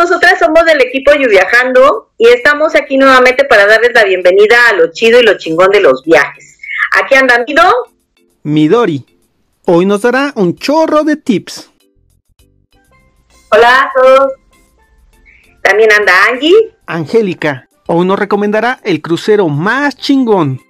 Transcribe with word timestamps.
nosotras 0.00 0.38
somos 0.38 0.64
del 0.64 0.80
equipo 0.80 1.12
Viajando 1.28 2.10
y 2.16 2.28
estamos 2.28 2.74
aquí 2.74 2.96
nuevamente 2.96 3.44
para 3.44 3.66
darles 3.66 3.90
la 3.92 4.04
bienvenida 4.04 4.56
a 4.70 4.72
lo 4.72 4.90
chido 4.92 5.20
y 5.20 5.22
lo 5.22 5.36
chingón 5.36 5.70
de 5.70 5.80
los 5.80 6.02
viajes. 6.04 6.58
Aquí 6.92 7.14
anda 7.14 7.44
Mido. 7.46 7.62
Midori. 8.42 9.04
Hoy 9.66 9.84
nos 9.84 10.00
dará 10.00 10.32
un 10.36 10.56
chorro 10.56 11.04
de 11.04 11.16
tips. 11.16 11.70
Hola 13.50 13.82
a 13.82 13.92
todos. 13.94 14.32
También 15.62 15.92
anda 15.92 16.12
Angie. 16.30 16.74
Angélica. 16.86 17.68
Hoy 17.86 18.06
nos 18.06 18.18
recomendará 18.18 18.80
el 18.82 19.02
crucero 19.02 19.48
más 19.48 19.96
chingón. 19.96 20.60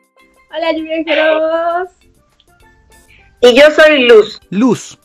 Hola, 0.52 0.72
viajeros. 0.72 1.88
Y 3.42 3.54
yo 3.54 3.70
soy 3.70 4.08
Luz. 4.08 4.40
Luz. 4.50 4.98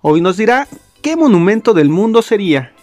Hoy 0.00 0.20
nos 0.20 0.36
dirá 0.36 0.66
qué 1.02 1.14
monumento 1.14 1.72
del 1.72 1.88
mundo 1.88 2.20
sería. 2.20 2.74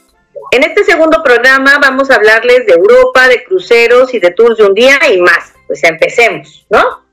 En 0.52 0.64
este 0.64 0.84
segundo 0.86 1.22
programa 1.24 1.78
vamos 1.82 2.10
a 2.10 2.16
hablarles 2.16 2.66
de 2.66 2.74
Europa, 2.74 3.28
de 3.28 3.44
cruceros 3.44 4.14
y 4.14 4.20
de 4.20 4.32
tours 4.32 4.58
de 4.58 4.64
un 4.64 4.73
día 4.73 4.98
y 5.12 5.20
más. 5.20 5.54
Pues 5.68 5.84
empecemos, 5.84 6.66
¿no? 6.70 7.06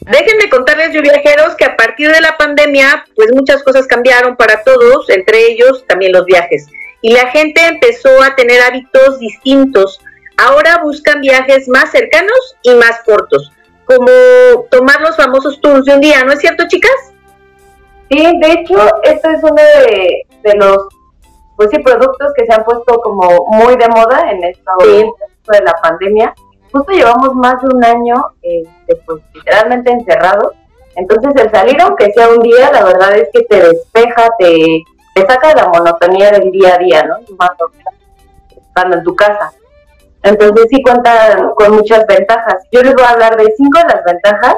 Déjenme 0.00 0.50
contarles, 0.50 0.92
yo 0.92 1.02
viajeros, 1.02 1.54
que 1.56 1.64
a 1.64 1.76
partir 1.76 2.10
de 2.12 2.20
la 2.20 2.36
pandemia, 2.36 3.04
pues 3.14 3.28
muchas 3.32 3.62
cosas 3.62 3.86
cambiaron 3.86 4.36
para 4.36 4.62
todos, 4.62 5.08
entre 5.10 5.46
ellos 5.46 5.84
también 5.88 6.12
los 6.12 6.24
viajes. 6.24 6.66
Y 7.02 7.12
la 7.12 7.28
gente 7.30 7.64
empezó 7.64 8.22
a 8.22 8.34
tener 8.36 8.60
hábitos 8.62 9.18
distintos. 9.18 10.00
Ahora 10.36 10.80
buscan 10.82 11.20
viajes 11.20 11.68
más 11.68 11.90
cercanos 11.90 12.56
y 12.62 12.74
más 12.74 13.00
cortos, 13.04 13.52
como 13.84 14.10
tomar 14.70 15.00
los 15.00 15.16
famosos 15.16 15.60
tours 15.60 15.84
de 15.84 15.94
un 15.94 16.00
día, 16.00 16.24
¿no 16.24 16.32
es 16.32 16.40
cierto, 16.40 16.64
chicas? 16.68 17.12
Sí, 18.10 18.18
de 18.40 18.52
hecho, 18.52 18.88
esto 19.02 19.30
es 19.30 19.42
uno 19.42 19.62
de, 19.62 20.26
de 20.44 20.54
los 20.56 20.86
pues 21.56 21.70
sí, 21.70 21.78
productos 21.78 22.32
que 22.36 22.46
se 22.46 22.52
han 22.52 22.64
puesto 22.64 23.00
como 23.00 23.46
muy 23.46 23.76
de 23.76 23.88
moda 23.88 24.30
en 24.30 24.44
esto 24.44 24.72
de 24.82 25.60
la 25.62 25.72
pandemia. 25.82 26.34
Justo 26.72 26.92
llevamos 26.92 27.34
más 27.34 27.60
de 27.62 27.74
un 27.74 27.84
año, 27.84 28.14
este, 28.42 28.96
pues 29.06 29.22
literalmente 29.32 29.90
encerrados. 29.90 30.52
Entonces 30.96 31.32
el 31.36 31.50
salir, 31.50 31.80
aunque 31.80 32.12
sea 32.12 32.28
un 32.28 32.40
día, 32.40 32.70
la 32.72 32.84
verdad 32.84 33.16
es 33.16 33.28
que 33.32 33.42
te 33.42 33.60
despeja, 33.60 34.28
te, 34.38 34.84
te 35.14 35.20
saca 35.26 35.48
de 35.48 35.54
la 35.54 35.68
monotonía 35.68 36.30
del 36.30 36.50
día 36.50 36.74
a 36.74 36.78
día, 36.78 37.02
¿no? 37.04 37.16
Más 37.38 37.50
o 37.60 37.68
menos, 37.70 37.94
estando 38.50 38.96
en 38.98 39.04
tu 39.04 39.14
casa. 39.14 39.52
Entonces 40.22 40.66
sí 40.70 40.82
cuentan 40.82 41.50
con 41.54 41.72
muchas 41.76 42.06
ventajas. 42.06 42.66
Yo 42.72 42.82
les 42.82 42.94
voy 42.94 43.04
a 43.04 43.10
hablar 43.10 43.36
de 43.36 43.54
cinco 43.56 43.78
de 43.78 43.94
las 43.94 44.04
ventajas 44.04 44.56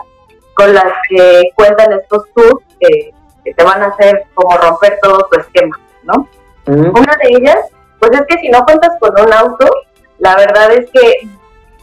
con 0.54 0.74
las 0.74 0.92
que 1.08 1.50
cuentan 1.54 1.92
estos 1.92 2.24
tours 2.34 2.64
que 2.80 3.12
te 3.52 3.64
van 3.64 3.82
a 3.82 3.86
hacer 3.86 4.24
como 4.34 4.56
romper 4.56 4.98
todo 5.02 5.28
tu 5.30 5.38
esquema, 5.38 5.78
¿no? 6.02 6.28
Una 6.68 7.16
de 7.22 7.28
ellas, 7.30 7.58
pues 7.98 8.12
es 8.12 8.22
que 8.28 8.38
si 8.40 8.48
no 8.50 8.64
cuentas 8.64 8.90
con 9.00 9.10
un 9.18 9.32
auto, 9.32 9.66
la 10.18 10.36
verdad 10.36 10.72
es 10.72 10.90
que 10.90 11.28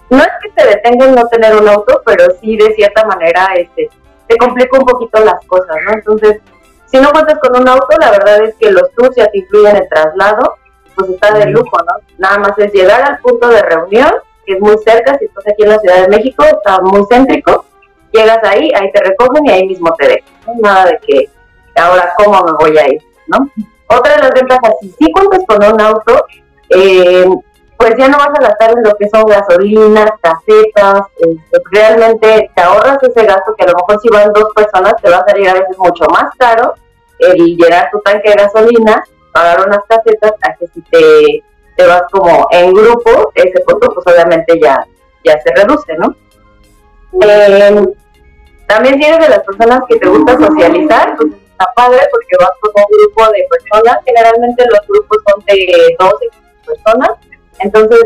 no 0.10 0.20
es 0.20 0.30
que 0.44 0.50
te 0.56 0.68
detengan 0.68 1.16
no 1.16 1.28
tener 1.28 1.56
un 1.56 1.68
auto, 1.68 2.02
pero 2.06 2.26
sí 2.40 2.56
de 2.56 2.74
cierta 2.76 3.06
manera 3.06 3.48
este, 3.56 3.90
te 4.28 4.38
complica 4.38 4.78
un 4.78 4.86
poquito 4.86 5.24
las 5.24 5.44
cosas, 5.46 5.76
¿no? 5.86 5.94
Entonces, 5.94 6.40
si 6.86 6.98
no 7.00 7.12
cuentas 7.12 7.40
con 7.40 7.60
un 7.60 7.68
auto, 7.68 7.98
la 8.00 8.12
verdad 8.12 8.44
es 8.44 8.56
que 8.56 8.72
los 8.72 8.92
tours 8.92 9.16
ya 9.16 9.26
te 9.28 9.40
incluyen 9.40 9.76
el 9.76 9.90
traslado, 9.90 10.56
pues 10.96 11.10
está 11.10 11.32
de 11.32 11.48
lujo, 11.48 11.78
¿no? 11.80 12.08
Nada 12.20 12.38
más 12.38 12.58
es 12.60 12.72
llegar 12.72 13.02
al 13.02 13.18
punto 13.20 13.50
de 13.50 13.62
reunión, 13.64 14.12
que 14.46 14.54
es 14.54 14.60
muy 14.60 14.78
cerca, 14.86 15.18
si 15.18 15.26
estás 15.26 15.48
aquí 15.48 15.64
en 15.64 15.70
la 15.70 15.80
Ciudad 15.80 16.02
de 16.04 16.10
México, 16.10 16.44
está 16.44 16.80
muy 16.82 17.04
céntrico, 17.10 17.66
llegas 18.12 18.40
ahí, 18.44 18.72
ahí 18.76 18.92
te 18.92 19.02
recogen 19.02 19.46
y 19.46 19.52
ahí 19.52 19.68
mismo 19.68 19.94
te 19.96 20.08
dejan, 20.08 20.62
Nada 20.62 20.86
de 20.86 21.00
que 21.00 21.30
ahora 21.76 22.14
cómo 22.18 22.44
me 22.44 22.52
voy 22.54 22.78
a 22.78 22.88
ir, 22.88 23.02
¿no? 23.28 23.50
Otra 23.88 24.16
de 24.16 24.22
las 24.22 24.32
ventajas, 24.32 24.74
si 24.98 25.12
cuentas 25.12 25.42
con 25.48 25.74
un 25.74 25.82
auto, 25.82 26.26
eh, 26.70 27.26
pues 27.78 27.94
ya 27.98 28.08
no 28.08 28.18
vas 28.18 28.30
a 28.30 28.42
gastar 28.42 28.72
en 28.72 28.84
lo 28.84 28.96
que 28.96 29.10
son 29.10 29.26
gasolinas, 29.26 30.12
casetas, 30.22 31.02
este, 31.18 31.62
realmente 31.72 32.52
te 32.56 32.62
ahorras 32.62 32.98
ese 33.04 33.26
gasto 33.26 33.54
que 33.58 33.64
a 33.64 33.68
lo 33.68 33.74
mejor 33.76 34.02
si 34.02 34.10
van 34.10 34.34
dos 34.34 34.46
personas 34.56 34.96
te 35.02 35.10
va 35.10 35.18
a 35.18 35.26
salir 35.26 35.50
a 35.50 35.54
veces 35.54 35.78
mucho 35.78 36.06
más 36.10 36.34
caro 36.38 36.74
el 37.20 37.56
llenar 37.56 37.90
tu 37.92 38.00
tanque 38.00 38.30
de 38.30 38.36
gasolina, 38.36 39.04
pagar 39.32 39.66
unas 39.66 39.80
casetas, 39.88 40.32
a 40.42 40.56
que 40.56 40.68
si 40.68 40.82
te, 40.82 41.44
te 41.76 41.86
vas 41.86 42.04
como 42.12 42.48
en 42.52 42.74
grupo, 42.74 43.32
ese 43.36 43.64
costo 43.64 43.94
pues 43.94 44.16
obviamente 44.16 44.60
ya, 44.62 44.86
ya 45.24 45.40
se 45.42 45.54
reduce, 45.56 45.96
¿no? 45.98 46.16
Eh, 47.22 47.86
también 48.68 48.96
si 49.00 49.06
eres 49.06 49.20
de 49.20 49.30
las 49.30 49.44
personas 49.44 49.82
que 49.88 49.98
te 49.98 50.08
gusta 50.08 50.38
socializar, 50.38 51.16
pues 51.18 51.34
está 51.58 51.72
padre 51.74 52.00
porque 52.12 52.36
vas 52.40 52.52
con 52.60 52.72
un 52.76 53.00
grupo 53.00 53.32
de 53.32 53.48
personas, 53.50 53.98
generalmente 54.06 54.66
los 54.70 54.88
grupos 54.88 55.18
son 55.28 55.46
de 55.46 55.96
12 55.98 56.26
personas, 56.66 57.10
entonces 57.60 58.06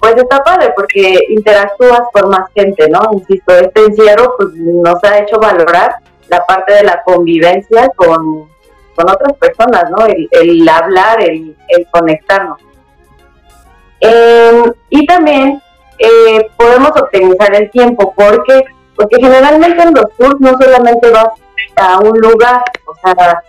pues 0.00 0.14
está 0.16 0.42
padre 0.42 0.72
porque 0.74 1.18
interactúas 1.28 2.02
con 2.12 2.30
más 2.30 2.50
gente, 2.54 2.88
¿no? 2.88 3.00
Insisto, 3.12 3.54
este 3.54 3.84
encierro 3.84 4.34
pues 4.36 4.50
nos 4.54 5.02
ha 5.04 5.18
hecho 5.18 5.38
valorar 5.38 5.96
la 6.28 6.44
parte 6.46 6.74
de 6.74 6.84
la 6.84 7.02
convivencia 7.02 7.88
con, 7.96 8.48
otras 8.98 9.36
personas, 9.38 9.90
¿no? 9.90 10.06
El, 10.06 10.66
hablar, 10.66 11.22
el, 11.22 11.54
conectarnos. 11.90 12.58
Em, 14.00 14.72
y 14.88 15.06
también 15.06 15.60
eh, 15.98 16.46
podemos 16.56 16.90
optimizar 16.90 17.54
el 17.54 17.70
tiempo 17.70 18.14
porque 18.16 18.64
porque 18.96 19.16
generalmente 19.20 19.82
en 19.82 19.94
los 19.94 20.10
tours 20.16 20.40
no 20.40 20.56
solamente 20.58 21.10
vas 21.10 21.28
a 21.76 21.98
un 21.98 22.18
lugar, 22.18 22.62
o 22.86 22.94
sea, 22.94 23.42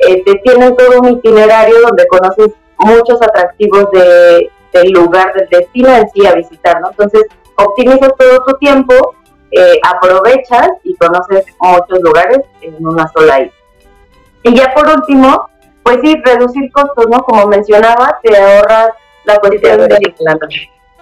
eh, 0.00 0.22
te 0.24 0.34
tienen 0.36 0.76
todo 0.76 1.00
un 1.00 1.18
itinerario 1.18 1.80
donde 1.82 2.06
conoces 2.08 2.50
muchos 2.78 3.20
atractivos 3.22 3.90
de, 3.92 4.50
del 4.72 4.92
lugar, 4.92 5.32
del 5.34 5.48
destino 5.48 5.88
en 5.88 6.08
sí 6.10 6.26
a 6.26 6.34
visitar, 6.34 6.80
¿no? 6.80 6.90
Entonces, 6.90 7.24
optimizas 7.56 8.12
todo 8.18 8.44
tu 8.44 8.56
tiempo, 8.58 9.14
eh, 9.50 9.78
aprovechas 9.84 10.68
y 10.82 10.94
conoces 10.96 11.46
muchos 11.60 12.00
lugares 12.00 12.40
en 12.60 12.84
una 12.84 13.06
sola 13.08 13.40
isla. 13.40 13.54
Y 14.42 14.54
ya 14.54 14.74
por 14.74 14.86
último, 14.88 15.48
pues 15.82 15.98
sí, 16.02 16.20
reducir 16.24 16.70
costos, 16.72 17.06
¿no? 17.08 17.20
Como 17.20 17.46
mencionaba, 17.46 18.18
te 18.22 18.36
ahorras 18.36 18.90
la 19.24 19.38
cuestión 19.38 19.88
de... 19.88 20.14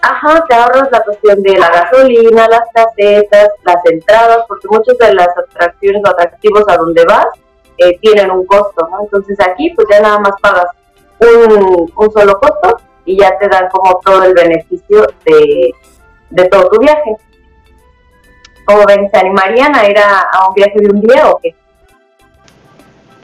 Ajá, 0.02 0.44
te 0.48 0.54
ahorras 0.54 0.88
la 0.90 1.00
cuestión 1.04 1.40
de 1.42 1.56
la 1.56 1.68
gasolina, 1.70 2.48
las 2.48 2.68
casetas, 2.74 3.50
las 3.64 3.76
entradas, 3.84 4.44
porque 4.48 4.66
muchas 4.68 4.98
de 4.98 5.14
las 5.14 5.28
atracciones 5.28 6.02
o 6.04 6.10
atractivos 6.10 6.64
a 6.68 6.76
donde 6.76 7.04
vas 7.04 7.28
eh, 7.78 7.96
tienen 8.00 8.30
un 8.32 8.44
costo, 8.44 8.88
¿no? 8.90 9.02
Entonces 9.02 9.38
aquí 9.40 9.70
pues 9.70 9.86
ya 9.88 10.00
nada 10.00 10.18
más 10.18 10.32
pagas 10.42 10.66
un, 11.20 11.92
solo 12.12 12.40
costo 12.40 12.78
y 13.04 13.16
ya 13.18 13.38
te 13.38 13.48
dan 13.48 13.68
como 13.68 14.00
todo 14.04 14.24
el 14.24 14.34
beneficio 14.34 15.06
de, 15.24 15.72
de 16.30 16.48
todo 16.48 16.68
tu 16.68 16.80
viaje. 16.80 17.16
¿Cómo 18.64 18.84
ven? 18.86 19.08
¿Se 19.08 19.18
animarían 19.18 19.74
a 19.74 19.88
ir 19.88 19.98
a, 19.98 20.48
un 20.48 20.54
viaje 20.54 20.78
de 20.80 20.90
un 20.90 21.00
día 21.00 21.30
o 21.30 21.38
qué? 21.40 21.54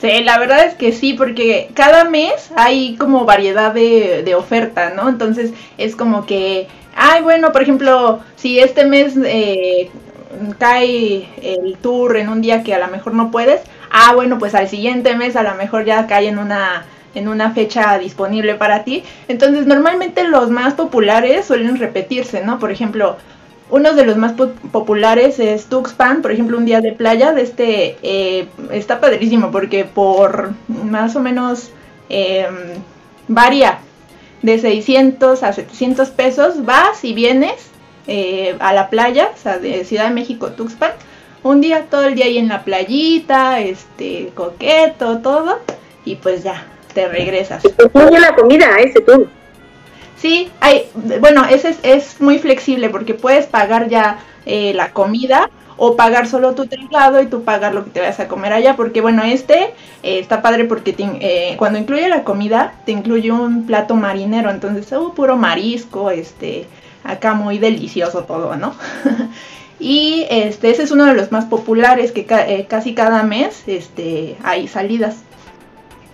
Sí, 0.01 0.23
la 0.23 0.39
verdad 0.39 0.65
es 0.65 0.75
que 0.77 0.93
sí, 0.93 1.15
porque 1.15 1.71
cada 1.75 2.05
mes 2.05 2.53
hay 2.57 2.97
como 2.97 3.25
variedad 3.25 3.75
de, 3.75 4.23
de 4.25 4.35
oferta, 4.37 4.91
¿no? 4.91 5.09
Entonces 5.09 5.53
es 5.77 5.97
como 5.97 6.25
que, 6.25 6.69
ay, 6.95 7.23
bueno, 7.23 7.51
por 7.51 7.63
ejemplo, 7.63 8.21
si 8.37 8.61
este 8.61 8.85
mes 8.87 9.15
eh, 9.25 9.91
cae 10.59 11.29
el 11.43 11.79
tour 11.79 12.17
en 12.17 12.29
un 12.29 12.41
día 12.43 12.63
que 12.63 12.75
a 12.75 12.79
lo 12.79 12.87
mejor 12.89 13.15
no 13.15 13.31
puedes, 13.33 13.63
ah, 13.91 14.13
bueno, 14.15 14.39
pues 14.39 14.55
al 14.55 14.69
siguiente 14.69 15.17
mes 15.17 15.35
a 15.35 15.43
lo 15.43 15.55
mejor 15.57 15.85
ya 15.85 16.07
cae 16.07 16.29
en 16.29 16.39
una 16.39 16.87
en 17.15 17.27
una 17.27 17.51
fecha 17.53 17.99
disponible 17.99 18.55
para 18.55 18.85
ti. 18.85 19.03
Entonces, 19.29 19.67
normalmente 19.67 20.25
los 20.29 20.51
más 20.51 20.75
populares 20.75 21.47
suelen 21.47 21.79
repetirse, 21.79 22.45
¿no? 22.45 22.59
Por 22.61 22.71
ejemplo, 22.71 23.17
uno 23.71 23.93
de 23.95 24.05
los 24.05 24.17
más 24.17 24.33
populares 24.73 25.39
es 25.39 25.67
Tuxpan, 25.67 26.23
por 26.23 26.33
ejemplo, 26.33 26.57
un 26.57 26.65
día 26.65 26.81
de 26.81 26.93
playa. 26.93 27.33
De 27.33 27.43
este 27.43 27.97
eh, 28.03 28.49
está 28.71 29.01
padrísimo 29.01 29.51
porque 29.51 29.85
por 29.85 30.53
más 30.69 31.17
o 31.17 31.21
menos 31.21 31.71
em, 32.09 32.55
varía 33.29 33.81
de 34.43 34.59
600 34.59 35.43
a 35.43 35.53
700 35.53 36.09
pesos. 36.11 36.65
Vas 36.65 37.05
y 37.05 37.13
vienes 37.13 37.71
eh, 38.07 38.57
a 38.59 38.73
la 38.73 38.89
playa, 38.89 39.31
o 39.35 39.39
sea, 39.39 39.59
de 39.59 39.85
Ciudad 39.85 40.09
de 40.09 40.15
México, 40.15 40.49
Tuxpan. 40.49 40.93
Un 41.43 41.61
día, 41.61 41.87
todo 41.91 42.05
el 42.05 42.15
día 42.15 42.25
ahí 42.25 42.39
en 42.39 42.49
la 42.49 42.65
playita, 42.65 43.61
este, 43.61 44.33
coqueto, 44.35 45.19
todo. 45.19 45.61
Y 46.05 46.17
pues 46.17 46.43
ya, 46.43 46.67
te 46.95 47.07
regresas. 47.07 47.63
Incluye 47.65 48.19
la 48.19 48.35
comida, 48.35 48.77
ese 48.79 49.01
tú. 49.01 49.29
Sí, 50.21 50.51
hay, 50.61 50.87
bueno, 51.21 51.45
ese 51.45 51.77
es, 51.83 52.21
muy 52.21 52.39
flexible 52.39 52.91
porque 52.91 53.15
puedes 53.15 53.47
pagar 53.47 53.89
ya 53.89 54.19
eh, 54.47 54.73
la 54.75 54.93
comida 54.93 55.49
o 55.77 55.95
pagar 55.95 56.27
solo 56.27 56.57
tu 56.57 56.67
traslado 56.67 57.23
y 57.23 57.27
tú 57.27 57.45
pagar 57.45 57.73
lo 57.73 57.85
que 57.85 57.91
te 57.91 58.01
vas 58.01 58.19
a 58.19 58.27
comer 58.27 58.53
allá, 58.53 58.75
porque 58.75 59.01
bueno, 59.01 59.23
este 59.23 59.75
eh, 60.03 60.19
está 60.19 60.43
padre 60.43 60.65
porque 60.65 60.97
eh, 60.99 61.55
cuando 61.57 61.79
incluye 61.79 62.09
la 62.09 62.25
comida 62.25 62.75
te 62.85 62.91
incluye 62.91 63.31
un 63.31 63.65
plato 63.65 63.95
marinero, 63.95 64.51
entonces 64.51 64.91
uh, 64.91 65.15
puro 65.15 65.37
marisco, 65.37 66.11
este, 66.11 66.67
acá 67.05 67.35
muy 67.35 67.59
delicioso 67.59 68.25
todo, 68.25 68.57
¿no? 68.57 68.75
y 69.79 70.27
este, 70.31 70.71
ese 70.71 70.83
es 70.83 70.91
uno 70.91 71.07
de 71.07 71.15
los 71.15 71.31
más 71.31 71.45
populares 71.45 72.11
que 72.11 72.27
casi 72.67 72.93
cada 72.93 73.23
mes 73.23 73.63
este, 73.69 74.37
hay 74.43 74.67
salidas. 74.67 75.28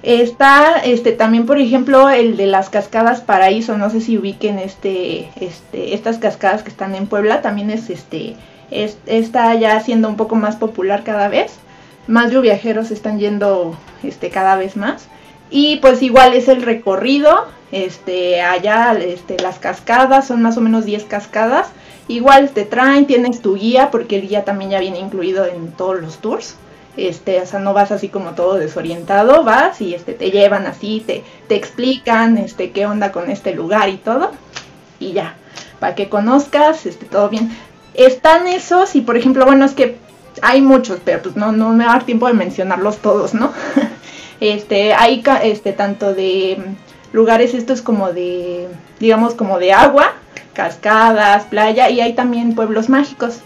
Está 0.04 0.80
este 0.84 1.12
también, 1.12 1.46
por 1.46 1.58
ejemplo, 1.58 2.10
el 2.10 2.36
de 2.36 2.46
las 2.46 2.68
cascadas 2.68 3.22
Paraíso, 3.22 3.78
no 3.78 3.88
sé 3.88 4.02
si 4.02 4.18
ubiquen 4.18 4.58
este, 4.58 5.30
este, 5.40 5.94
estas 5.94 6.18
cascadas 6.18 6.62
que 6.62 6.68
están 6.68 6.94
en 6.94 7.06
Puebla, 7.06 7.40
también 7.40 7.70
es 7.70 7.88
este, 7.88 8.36
está 8.70 9.54
ya 9.54 9.80
siendo 9.80 10.10
un 10.10 10.16
poco 10.16 10.36
más 10.36 10.56
popular 10.56 11.04
cada 11.04 11.28
vez. 11.28 11.54
Más 12.06 12.38
viajeros 12.38 12.90
están 12.90 13.18
yendo 13.18 13.78
este, 14.02 14.28
cada 14.28 14.56
vez 14.56 14.76
más. 14.76 15.08
Y 15.48 15.76
pues 15.76 16.02
igual 16.02 16.34
es 16.34 16.48
el 16.48 16.60
recorrido, 16.60 17.46
este, 17.72 18.42
allá 18.42 18.92
este, 18.92 19.38
las 19.38 19.58
cascadas, 19.58 20.26
son 20.26 20.42
más 20.42 20.58
o 20.58 20.60
menos 20.60 20.84
10 20.84 21.04
cascadas. 21.04 21.68
Igual 22.08 22.50
te 22.50 22.66
traen, 22.66 23.06
tienes 23.06 23.40
tu 23.40 23.56
guía, 23.56 23.90
porque 23.90 24.16
el 24.16 24.28
guía 24.28 24.44
también 24.44 24.70
ya 24.70 24.80
viene 24.80 24.98
incluido 24.98 25.46
en 25.46 25.72
todos 25.72 25.98
los 26.02 26.18
tours. 26.18 26.56
Este, 26.96 27.40
o 27.40 27.46
sea, 27.46 27.58
no 27.58 27.74
vas 27.74 27.90
así 27.90 28.08
como 28.08 28.30
todo 28.30 28.54
desorientado, 28.54 29.42
vas 29.42 29.80
y 29.80 29.94
este, 29.94 30.12
te 30.12 30.30
llevan 30.30 30.66
así, 30.66 31.02
te, 31.04 31.24
te 31.48 31.56
explican 31.56 32.38
este, 32.38 32.70
qué 32.70 32.86
onda 32.86 33.10
con 33.10 33.30
este 33.30 33.54
lugar 33.54 33.88
y 33.88 33.96
todo. 33.96 34.30
Y 35.00 35.12
ya, 35.12 35.34
para 35.80 35.94
que 35.94 36.08
conozcas, 36.08 36.86
este, 36.86 37.06
todo 37.06 37.28
bien. 37.28 37.50
Están 37.94 38.46
esos 38.46 38.94
y 38.94 39.00
por 39.00 39.16
ejemplo, 39.16 39.44
bueno, 39.44 39.64
es 39.64 39.72
que 39.72 39.96
hay 40.42 40.62
muchos, 40.62 41.00
pero 41.04 41.22
pues 41.22 41.36
no, 41.36 41.52
no 41.52 41.70
me 41.70 41.84
va 41.84 41.92
a 41.92 41.94
dar 41.94 42.04
tiempo 42.06 42.26
de 42.26 42.34
mencionarlos 42.34 42.98
todos, 42.98 43.34
¿no? 43.34 43.52
este, 44.40 44.94
hay 44.94 45.22
este, 45.42 45.72
tanto 45.72 46.14
de 46.14 46.58
lugares 47.12 47.54
estos 47.54 47.82
como 47.82 48.12
de, 48.12 48.68
digamos, 49.00 49.34
como 49.34 49.58
de 49.58 49.72
agua, 49.72 50.12
cascadas, 50.52 51.44
playa, 51.44 51.90
y 51.90 52.00
hay 52.00 52.14
también 52.14 52.54
pueblos 52.54 52.88
mágicos. 52.88 53.40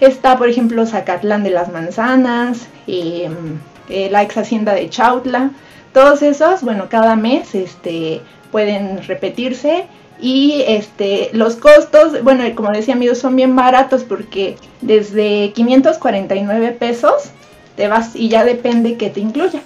Está, 0.00 0.38
por 0.38 0.48
ejemplo, 0.48 0.86
Zacatlán 0.86 1.42
de 1.42 1.50
las 1.50 1.72
Manzanas, 1.72 2.68
em, 2.86 3.58
eh, 3.88 4.08
la 4.10 4.22
ex 4.22 4.36
hacienda 4.36 4.74
de 4.74 4.88
Chautla. 4.88 5.50
Todos 5.92 6.22
esos, 6.22 6.62
bueno, 6.62 6.86
cada 6.88 7.16
mes 7.16 7.54
este, 7.54 8.20
pueden 8.52 9.02
repetirse 9.02 9.86
y 10.20 10.64
este, 10.66 11.30
los 11.32 11.56
costos, 11.56 12.22
bueno, 12.22 12.44
como 12.54 12.70
decía 12.70 12.94
amigos, 12.94 13.18
son 13.18 13.34
bien 13.36 13.56
baratos 13.56 14.04
porque 14.04 14.56
desde 14.80 15.52
549 15.52 16.72
pesos 16.72 17.30
te 17.76 17.88
vas 17.88 18.14
y 18.14 18.28
ya 18.28 18.44
depende 18.44 18.96
que 18.96 19.10
te 19.10 19.20
incluya. 19.20 19.62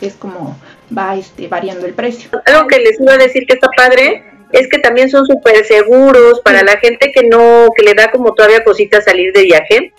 Es 0.00 0.14
como 0.14 0.56
va 0.96 1.16
este, 1.16 1.46
variando 1.46 1.86
el 1.86 1.94
precio. 1.94 2.30
Algo 2.46 2.66
que 2.66 2.78
les 2.78 3.00
iba 3.00 3.12
a 3.12 3.18
decir 3.18 3.44
que 3.46 3.54
está 3.54 3.68
padre 3.76 4.29
es 4.52 4.68
que 4.68 4.78
también 4.78 5.08
son 5.10 5.26
súper 5.26 5.64
seguros 5.64 6.40
para 6.40 6.62
la 6.62 6.76
gente 6.78 7.12
que 7.12 7.22
no, 7.24 7.68
que 7.76 7.84
le 7.84 7.94
da 7.94 8.10
como 8.10 8.34
todavía 8.34 8.64
cositas 8.64 9.04
salir 9.04 9.32
de 9.32 9.42
viaje. 9.42 9.92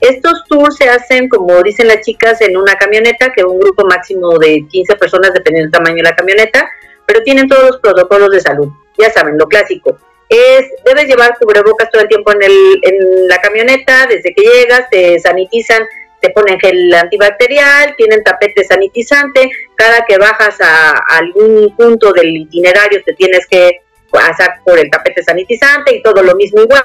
Estos 0.00 0.44
tours 0.48 0.76
se 0.76 0.88
hacen, 0.88 1.28
como 1.28 1.62
dicen 1.62 1.88
las 1.88 2.02
chicas, 2.02 2.40
en 2.40 2.56
una 2.56 2.76
camioneta, 2.76 3.32
que 3.34 3.44
un 3.44 3.58
grupo 3.58 3.84
máximo 3.86 4.38
de 4.38 4.64
15 4.70 4.94
personas, 4.96 5.32
dependiendo 5.32 5.70
del 5.70 5.72
tamaño 5.72 5.96
de 5.96 6.10
la 6.10 6.14
camioneta, 6.14 6.68
pero 7.06 7.22
tienen 7.22 7.48
todos 7.48 7.70
los 7.70 7.80
protocolos 7.80 8.30
de 8.30 8.40
salud. 8.40 8.68
Ya 8.98 9.10
saben, 9.10 9.38
lo 9.38 9.46
clásico. 9.46 9.98
Es, 10.28 10.66
debes 10.84 11.06
llevar 11.06 11.36
cubrebocas 11.38 11.90
todo 11.90 12.02
el 12.02 12.08
tiempo 12.08 12.32
en, 12.32 12.42
el, 12.42 12.80
en 12.82 13.28
la 13.28 13.38
camioneta, 13.38 14.06
desde 14.06 14.34
que 14.34 14.42
llegas, 14.42 14.90
te 14.90 15.18
sanitizan, 15.18 15.82
te 16.20 16.30
ponen 16.30 16.58
gel 16.58 16.92
antibacterial, 16.94 17.94
tienen 17.96 18.22
tapete 18.22 18.64
sanitizante, 18.64 19.50
cada 19.76 20.04
que 20.06 20.18
bajas 20.18 20.60
a 20.60 20.92
algún 21.16 21.74
punto 21.76 22.12
del 22.12 22.36
itinerario 22.36 23.02
te 23.04 23.14
tienes 23.14 23.46
que 23.46 23.85
pasar 24.10 24.60
por 24.64 24.78
el 24.78 24.90
tapete 24.90 25.22
sanitizante 25.22 25.96
y 25.96 26.02
todo 26.02 26.22
lo 26.22 26.34
mismo 26.34 26.62
igual. 26.62 26.82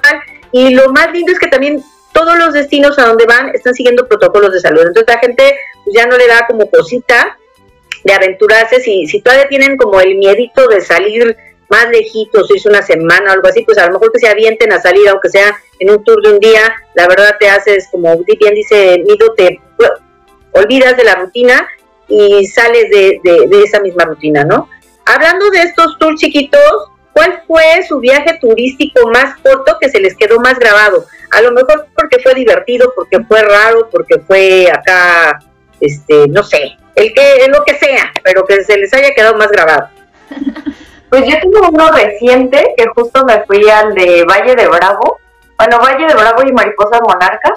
Y 0.51 0.73
lo 0.73 0.91
más 0.91 1.11
lindo 1.11 1.31
es 1.31 1.39
que 1.39 1.47
también 1.47 1.83
todos 2.13 2.37
los 2.37 2.53
destinos 2.53 2.97
a 2.99 3.05
donde 3.05 3.25
van 3.25 3.49
están 3.53 3.73
siguiendo 3.73 4.07
protocolos 4.07 4.51
de 4.53 4.59
salud. 4.59 4.81
Entonces 4.81 5.13
la 5.13 5.19
gente 5.19 5.55
ya 5.93 6.05
no 6.05 6.17
le 6.17 6.27
da 6.27 6.45
como 6.47 6.69
cosita 6.69 7.37
de 8.03 8.13
aventurarse. 8.13 8.81
Si, 8.81 9.05
si 9.07 9.21
todavía 9.21 9.47
tienen 9.47 9.77
como 9.77 9.99
el 10.01 10.15
miedito 10.15 10.67
de 10.67 10.81
salir 10.81 11.37
más 11.69 11.89
lejitos, 11.89 12.51
es 12.51 12.65
una 12.65 12.81
semana 12.81 13.31
o 13.31 13.33
algo 13.33 13.47
así, 13.47 13.63
pues 13.63 13.77
a 13.77 13.87
lo 13.87 13.93
mejor 13.93 14.11
que 14.11 14.19
se 14.19 14.27
avienten 14.27 14.73
a 14.73 14.81
salir, 14.81 15.07
aunque 15.07 15.29
sea 15.29 15.55
en 15.79 15.89
un 15.89 16.03
tour 16.03 16.21
de 16.21 16.33
un 16.33 16.39
día, 16.39 16.73
la 16.95 17.07
verdad 17.07 17.37
te 17.39 17.49
haces, 17.49 17.87
como 17.89 18.21
bien 18.23 18.53
dice 18.53 18.97
Nido, 18.97 19.33
te 19.35 19.59
olvidas 20.51 20.97
de 20.97 21.05
la 21.05 21.15
rutina 21.15 21.65
y 22.09 22.45
sales 22.45 22.89
de, 22.89 23.21
de, 23.23 23.47
de 23.47 23.63
esa 23.63 23.79
misma 23.79 24.03
rutina, 24.03 24.43
¿no? 24.43 24.67
Hablando 25.05 25.49
de 25.49 25.61
estos 25.61 25.97
tours 25.97 26.19
chiquitos, 26.19 26.91
¿Cuál 27.13 27.43
fue 27.45 27.83
su 27.87 27.99
viaje 27.99 28.37
turístico 28.39 29.09
más 29.09 29.35
corto 29.37 29.77
que 29.79 29.89
se 29.89 29.99
les 29.99 30.15
quedó 30.15 30.39
más 30.39 30.57
grabado? 30.57 31.05
A 31.31 31.41
lo 31.41 31.51
mejor 31.51 31.87
porque 31.95 32.19
fue 32.19 32.33
divertido, 32.33 32.93
porque 32.95 33.19
fue 33.25 33.41
raro, 33.41 33.89
porque 33.91 34.19
fue 34.19 34.69
acá, 34.71 35.39
este, 35.79 36.27
no 36.27 36.43
sé, 36.43 36.77
el 36.95 37.13
que, 37.13 37.47
lo 37.49 37.63
que 37.63 37.75
sea, 37.75 38.11
pero 38.23 38.45
que 38.45 38.63
se 38.63 38.77
les 38.77 38.93
haya 38.93 39.13
quedado 39.13 39.35
más 39.35 39.51
grabado. 39.51 39.89
Pues 41.11 41.25
yo 41.25 41.37
tengo 41.41 41.67
uno 41.69 41.91
reciente 41.91 42.73
que 42.77 42.85
justo 42.95 43.25
me 43.25 43.43
fui 43.43 43.69
al 43.69 43.93
de 43.93 44.23
Valle 44.23 44.55
de 44.55 44.65
Bravo, 44.69 45.19
bueno, 45.57 45.79
Valle 45.79 46.07
de 46.07 46.13
Bravo 46.13 46.41
y 46.47 46.53
Mariposa 46.53 47.01
Monarca, 47.01 47.53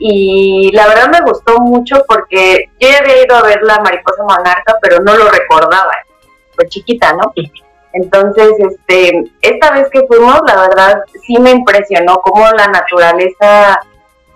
y 0.00 0.68
la 0.72 0.88
verdad 0.88 1.08
me 1.08 1.20
gustó 1.20 1.60
mucho 1.60 2.02
porque 2.08 2.70
yo 2.80 2.88
ya 2.88 2.98
había 2.98 3.22
ido 3.22 3.36
a 3.36 3.42
ver 3.44 3.62
la 3.62 3.78
Mariposa 3.78 4.24
Monarca, 4.24 4.74
pero 4.82 4.98
no 4.98 5.16
lo 5.16 5.30
recordaba, 5.30 5.92
fue 6.56 6.66
chiquita, 6.66 7.12
¿no? 7.12 7.32
Entonces, 7.92 8.52
este, 8.58 9.30
esta 9.42 9.72
vez 9.72 9.88
que 9.90 10.06
fuimos, 10.06 10.40
la 10.46 10.68
verdad 10.68 11.02
sí 11.26 11.38
me 11.38 11.50
impresionó 11.50 12.16
cómo 12.22 12.46
la 12.50 12.66
naturaleza, 12.68 13.78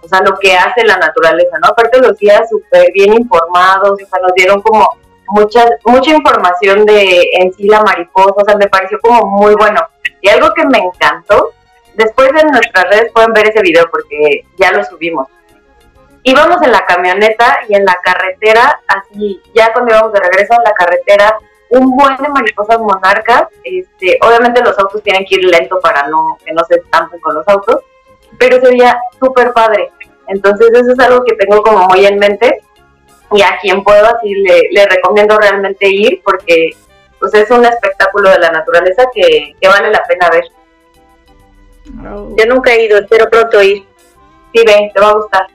o 0.02 0.08
sea, 0.08 0.20
lo 0.20 0.36
que 0.38 0.54
hace 0.54 0.84
la 0.84 0.98
naturaleza, 0.98 1.58
¿no? 1.62 1.70
Aparte 1.70 2.00
los 2.00 2.18
días 2.18 2.48
súper 2.50 2.92
bien 2.92 3.14
informados, 3.14 3.92
o 3.92 4.06
sea, 4.06 4.20
nos 4.22 4.34
dieron 4.34 4.60
como 4.60 4.86
mucha, 5.28 5.66
mucha 5.84 6.10
información 6.10 6.84
de 6.84 7.30
en 7.32 7.52
sí 7.54 7.66
la 7.68 7.82
mariposa, 7.82 8.34
o 8.36 8.44
sea, 8.44 8.56
me 8.56 8.68
pareció 8.68 8.98
como 9.00 9.24
muy 9.24 9.54
bueno. 9.54 9.80
Y 10.20 10.28
algo 10.28 10.52
que 10.54 10.66
me 10.66 10.78
encantó, 10.78 11.52
después 11.94 12.30
en 12.40 12.48
nuestras 12.48 12.84
redes 12.90 13.12
pueden 13.12 13.32
ver 13.32 13.48
ese 13.48 13.62
video 13.62 13.88
porque 13.90 14.44
ya 14.58 14.70
lo 14.72 14.84
subimos. 14.84 15.28
Íbamos 16.24 16.60
en 16.62 16.72
la 16.72 16.84
camioneta 16.84 17.58
y 17.68 17.74
en 17.74 17.84
la 17.84 17.96
carretera, 18.02 18.80
así, 18.88 19.40
ya 19.54 19.72
cuando 19.72 19.94
íbamos 19.94 20.12
de 20.12 20.20
regreso 20.20 20.54
en 20.54 20.64
la 20.64 20.72
carretera, 20.72 21.38
un 21.70 21.96
buen 21.96 22.16
de 22.16 22.28
mariposas 22.28 22.78
monarcas. 22.78 23.48
Este, 23.64 24.18
obviamente 24.22 24.62
los 24.62 24.78
autos 24.78 25.02
tienen 25.02 25.24
que 25.24 25.36
ir 25.36 25.44
lento 25.44 25.78
para 25.80 26.06
no 26.08 26.38
que 26.44 26.52
no 26.52 26.64
se 26.64 26.76
estampen 26.76 27.20
con 27.20 27.34
los 27.34 27.46
autos, 27.48 27.80
pero 28.38 28.60
sería 28.60 28.98
súper 29.18 29.52
padre. 29.52 29.90
Entonces 30.28 30.70
eso 30.72 30.92
es 30.92 30.98
algo 30.98 31.24
que 31.24 31.36
tengo 31.36 31.62
como 31.62 31.86
muy 31.88 32.04
en 32.04 32.18
mente 32.18 32.62
y 33.32 33.42
a 33.42 33.58
quien 33.60 33.82
puedo 33.82 34.04
así 34.06 34.34
le, 34.34 34.86
recomiendo 34.86 35.38
realmente 35.38 35.88
ir 35.88 36.20
porque 36.24 36.70
pues 37.18 37.34
es 37.34 37.50
un 37.50 37.64
espectáculo 37.64 38.30
de 38.30 38.38
la 38.38 38.50
naturaleza 38.50 39.04
que, 39.12 39.54
vale 39.66 39.90
la 39.90 40.02
pena 40.06 40.28
ver. 40.30 40.44
Yo 42.36 42.46
nunca 42.46 42.74
he 42.74 42.84
ido, 42.84 42.98
espero 42.98 43.28
pronto 43.30 43.62
ir. 43.62 43.84
Sí, 44.52 44.62
ve, 44.66 44.90
te 44.92 45.00
va 45.00 45.10
a 45.10 45.14
gustar. 45.14 45.46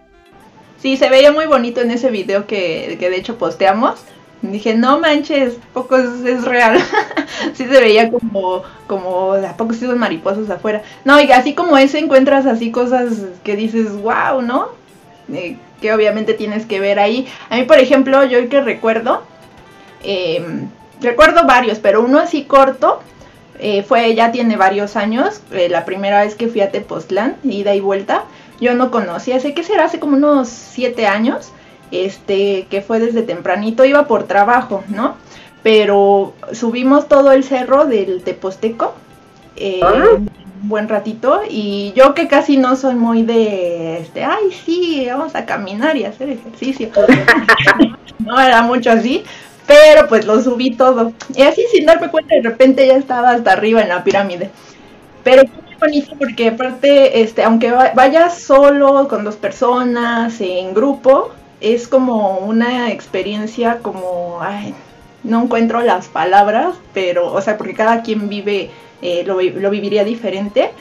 Sí, 0.79 0.97
se 0.97 1.09
veía 1.09 1.31
muy 1.31 1.45
bonito 1.45 1.81
en 1.81 1.91
ese 1.91 2.09
video 2.09 2.47
que, 2.47 2.97
que 2.99 3.09
de 3.09 3.17
hecho 3.17 3.37
posteamos. 3.37 4.03
Dije, 4.41 4.73
no 4.73 4.99
manches, 4.99 5.57
poco 5.73 5.97
es, 5.97 6.43
real. 6.45 6.79
sí 7.53 7.65
se 7.65 7.79
veía 7.79 8.09
como, 8.09 8.63
como, 8.87 9.33
¿a 9.33 9.55
poco 9.55 9.73
sí 9.73 9.85
son 9.85 9.99
mariposas 9.99 10.49
afuera? 10.49 10.81
No, 11.05 11.21
y 11.21 11.31
así 11.31 11.53
como 11.53 11.77
ese 11.77 11.99
encuentras 11.99 12.47
así 12.47 12.71
cosas 12.71 13.13
que 13.43 13.55
dices, 13.55 13.91
wow, 14.01 14.41
¿no? 14.41 14.69
Eh, 15.31 15.57
que 15.79 15.93
obviamente 15.93 16.33
tienes 16.33 16.65
que 16.65 16.79
ver 16.79 16.99
ahí. 16.99 17.27
A 17.49 17.57
mí, 17.57 17.63
por 17.63 17.77
ejemplo, 17.77 18.23
yo 18.25 18.47
que 18.49 18.61
recuerdo, 18.61 19.23
em, 20.03 20.69
recuerdo 21.01 21.45
varios, 21.45 21.79
pero 21.79 22.01
uno 22.01 22.19
así 22.19 22.43
corto, 22.45 23.01
eh, 23.59 23.83
fue, 23.83 24.15
ya 24.15 24.31
tiene 24.31 24.57
varios 24.57 24.95
años, 24.95 25.41
eh, 25.51 25.69
la 25.69 25.85
primera 25.85 26.21
vez 26.23 26.35
que 26.35 26.47
fui 26.47 26.61
a 26.61 26.71
Tepoztlán, 26.71 27.35
ida 27.43 27.75
y 27.75 27.79
vuelta, 27.79 28.23
yo 28.59 28.73
no 28.73 28.89
conocía, 28.89 29.39
sé 29.39 29.53
que 29.53 29.63
será 29.63 29.85
hace 29.85 29.99
como 29.99 30.17
unos 30.17 30.49
siete 30.49 31.05
años, 31.05 31.51
este, 31.91 32.67
que 32.69 32.81
fue 32.81 32.99
desde 32.99 33.21
tempranito, 33.23 33.85
iba 33.85 34.07
por 34.07 34.23
trabajo, 34.23 34.83
¿no? 34.89 35.15
Pero 35.63 36.33
subimos 36.53 37.07
todo 37.07 37.31
el 37.31 37.43
cerro 37.43 37.85
del 37.85 38.23
Teposteco, 38.23 38.95
eh, 39.55 39.79
ah. 39.83 40.15
un 40.15 40.29
buen 40.63 40.89
ratito, 40.89 41.41
y 41.47 41.93
yo 41.95 42.13
que 42.13 42.27
casi 42.27 42.57
no 42.57 42.75
soy 42.75 42.95
muy 42.95 43.23
de, 43.23 43.99
este, 43.99 44.23
ay, 44.23 44.51
sí, 44.65 45.05
vamos 45.07 45.35
a 45.35 45.45
caminar 45.45 45.97
y 45.97 46.05
hacer 46.05 46.29
ejercicio. 46.29 46.89
no 48.19 48.39
era 48.39 48.61
mucho 48.61 48.91
así, 48.91 49.23
pero 49.67 50.07
pues 50.07 50.25
lo 50.25 50.41
subí 50.41 50.71
todo. 50.71 51.13
Y 51.35 51.43
así 51.43 51.63
sin 51.71 51.85
darme 51.85 52.09
cuenta, 52.09 52.35
de 52.35 52.41
repente 52.41 52.87
ya 52.87 52.95
estaba 52.95 53.31
hasta 53.31 53.53
arriba 53.53 53.81
en 53.81 53.89
la 53.89 54.03
pirámide. 54.03 54.49
Pero 55.23 55.43
fue 55.43 55.87
bonito 55.87 56.15
porque 56.17 56.49
aparte, 56.49 57.21
este, 57.21 57.43
aunque 57.43 57.71
vayas 57.71 58.39
solo, 58.39 59.07
con 59.07 59.23
dos 59.23 59.35
personas, 59.35 60.41
en 60.41 60.73
grupo, 60.73 61.31
es 61.61 61.87
como 61.87 62.39
una 62.39 62.91
experiencia 62.91 63.79
como, 63.81 64.39
ay, 64.41 64.73
no 65.23 65.43
encuentro 65.43 65.81
las 65.81 66.07
palabras, 66.07 66.75
pero, 66.93 67.31
o 67.31 67.41
sea, 67.41 67.57
porque 67.57 67.75
cada 67.75 68.01
quien 68.01 68.27
vive, 68.27 68.71
eh, 69.01 69.23
lo, 69.25 69.39
lo, 69.41 69.69
viviría 69.69 70.03
diferente, 70.03 70.71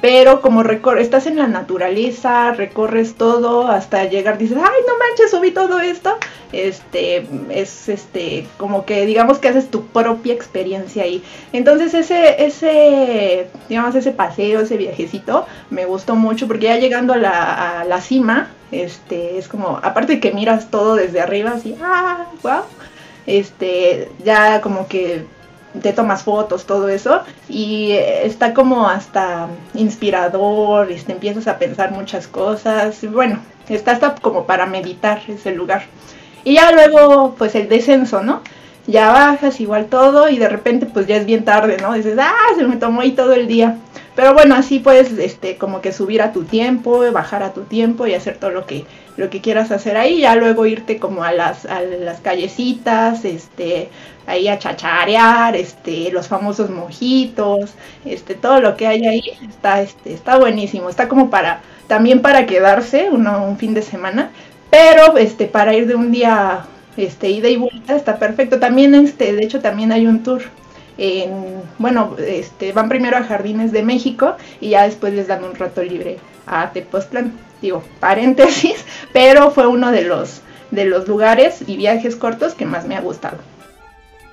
pero 0.00 0.42
como 0.42 0.62
estás 0.98 1.26
en 1.26 1.36
la 1.36 1.46
naturaleza, 1.46 2.52
recorres 2.52 3.14
todo 3.14 3.68
hasta 3.68 4.04
llegar, 4.04 4.36
dices, 4.36 4.58
ay, 4.58 4.80
no 4.86 4.98
manches, 4.98 5.30
subí 5.30 5.50
todo 5.52 5.80
esto, 5.80 6.18
este, 6.52 7.26
es 7.48 7.88
este, 7.88 8.46
como 8.58 8.84
que 8.84 9.06
digamos 9.06 9.38
que 9.38 9.48
haces 9.48 9.70
tu 9.70 9.86
propia 9.86 10.34
experiencia 10.34 11.04
ahí. 11.04 11.22
Entonces 11.52 11.94
ese, 11.94 12.44
ese, 12.44 13.46
digamos, 13.68 13.94
ese 13.94 14.10
paseo, 14.10 14.60
ese 14.60 14.76
viajecito, 14.76 15.46
me 15.70 15.86
gustó 15.86 16.16
mucho 16.16 16.46
porque 16.48 16.66
ya 16.66 16.76
llegando 16.76 17.14
a 17.14 17.16
la, 17.16 17.80
a 17.80 17.84
la 17.84 18.00
cima, 18.02 18.50
este, 18.82 19.38
es 19.38 19.48
como, 19.48 19.78
aparte 19.82 20.20
que 20.20 20.32
miras 20.32 20.70
todo 20.70 20.94
desde 20.96 21.20
arriba, 21.20 21.52
así, 21.52 21.76
ah, 21.82 22.26
wow, 22.42 22.62
este, 23.26 24.10
ya 24.24 24.60
como 24.60 24.88
que 24.88 25.26
te 25.80 25.92
tomas 25.92 26.22
fotos, 26.22 26.66
todo 26.66 26.88
eso, 26.88 27.22
y 27.48 27.92
está 27.92 28.54
como 28.54 28.88
hasta 28.88 29.48
inspirador, 29.74 30.90
y 30.90 30.96
te 30.96 31.12
empiezas 31.12 31.48
a 31.48 31.58
pensar 31.58 31.90
muchas 31.92 32.28
cosas, 32.28 33.02
y 33.02 33.08
bueno, 33.08 33.40
está 33.68 33.92
hasta 33.92 34.14
como 34.14 34.44
para 34.44 34.66
meditar 34.66 35.20
ese 35.28 35.52
lugar. 35.52 35.84
Y 36.44 36.54
ya 36.54 36.70
luego, 36.72 37.34
pues 37.36 37.54
el 37.54 37.68
descenso, 37.68 38.22
¿no? 38.22 38.42
Ya 38.86 39.10
bajas 39.10 39.60
igual 39.60 39.86
todo 39.86 40.28
y 40.28 40.36
de 40.36 40.48
repente 40.48 40.84
pues 40.84 41.06
ya 41.06 41.16
es 41.16 41.24
bien 41.24 41.44
tarde, 41.44 41.78
¿no? 41.80 41.94
Dices, 41.94 42.18
ah, 42.20 42.34
se 42.54 42.64
me 42.64 42.76
tomó 42.76 43.00
ahí 43.00 43.12
todo 43.12 43.32
el 43.32 43.46
día. 43.46 43.78
Pero 44.14 44.32
bueno, 44.32 44.54
así 44.54 44.78
puedes 44.78 45.10
este, 45.18 45.56
como 45.56 45.80
que 45.80 45.92
subir 45.92 46.22
a 46.22 46.32
tu 46.32 46.44
tiempo, 46.44 47.10
bajar 47.12 47.42
a 47.42 47.52
tu 47.52 47.62
tiempo 47.62 48.06
y 48.06 48.14
hacer 48.14 48.36
todo 48.38 48.50
lo 48.50 48.64
que, 48.66 48.84
lo 49.16 49.28
que 49.28 49.40
quieras 49.40 49.70
hacer 49.72 49.96
ahí. 49.96 50.20
Ya 50.20 50.36
luego 50.36 50.66
irte 50.66 50.98
como 50.98 51.24
a 51.24 51.32
las, 51.32 51.66
a 51.66 51.80
las 51.82 52.20
callecitas, 52.20 53.24
este, 53.24 53.88
ahí 54.26 54.48
a 54.48 54.58
chacharear, 54.58 55.56
este, 55.56 56.10
los 56.12 56.28
famosos 56.28 56.70
mojitos, 56.70 57.72
este, 58.04 58.34
todo 58.34 58.60
lo 58.60 58.76
que 58.76 58.86
hay 58.86 59.06
ahí 59.06 59.22
está, 59.48 59.82
este, 59.82 60.14
está 60.14 60.38
buenísimo, 60.38 60.88
está 60.88 61.08
como 61.08 61.28
para, 61.30 61.60
también 61.88 62.22
para 62.22 62.46
quedarse 62.46 63.10
un 63.10 63.58
fin 63.58 63.74
de 63.74 63.82
semana, 63.82 64.30
pero 64.70 65.16
este, 65.18 65.46
para 65.46 65.74
ir 65.74 65.86
de 65.86 65.94
un 65.94 66.10
día, 66.10 66.66
este, 66.96 67.30
ida 67.30 67.48
y 67.48 67.56
vuelta 67.56 67.94
está 67.94 68.18
perfecto. 68.18 68.58
También, 68.58 68.94
este, 68.94 69.32
de 69.32 69.44
hecho, 69.44 69.60
también 69.60 69.92
hay 69.92 70.06
un 70.06 70.22
tour. 70.22 70.42
En, 70.96 71.62
bueno, 71.78 72.16
este, 72.18 72.72
van 72.72 72.88
primero 72.88 73.16
a 73.16 73.24
Jardines 73.24 73.72
de 73.72 73.82
México 73.82 74.36
y 74.60 74.70
ya 74.70 74.84
después 74.84 75.12
les 75.12 75.26
dan 75.26 75.42
un 75.44 75.54
rato 75.54 75.82
libre 75.82 76.18
a 76.46 76.72
Tepoztlán. 76.72 77.32
Digo, 77.60 77.82
paréntesis, 78.00 78.84
pero 79.12 79.50
fue 79.50 79.66
uno 79.66 79.90
de 79.90 80.02
los, 80.02 80.42
de 80.70 80.84
los 80.84 81.08
lugares 81.08 81.58
y 81.66 81.76
viajes 81.76 82.16
cortos 82.16 82.54
que 82.54 82.66
más 82.66 82.86
me 82.86 82.96
ha 82.96 83.00
gustado. 83.00 83.38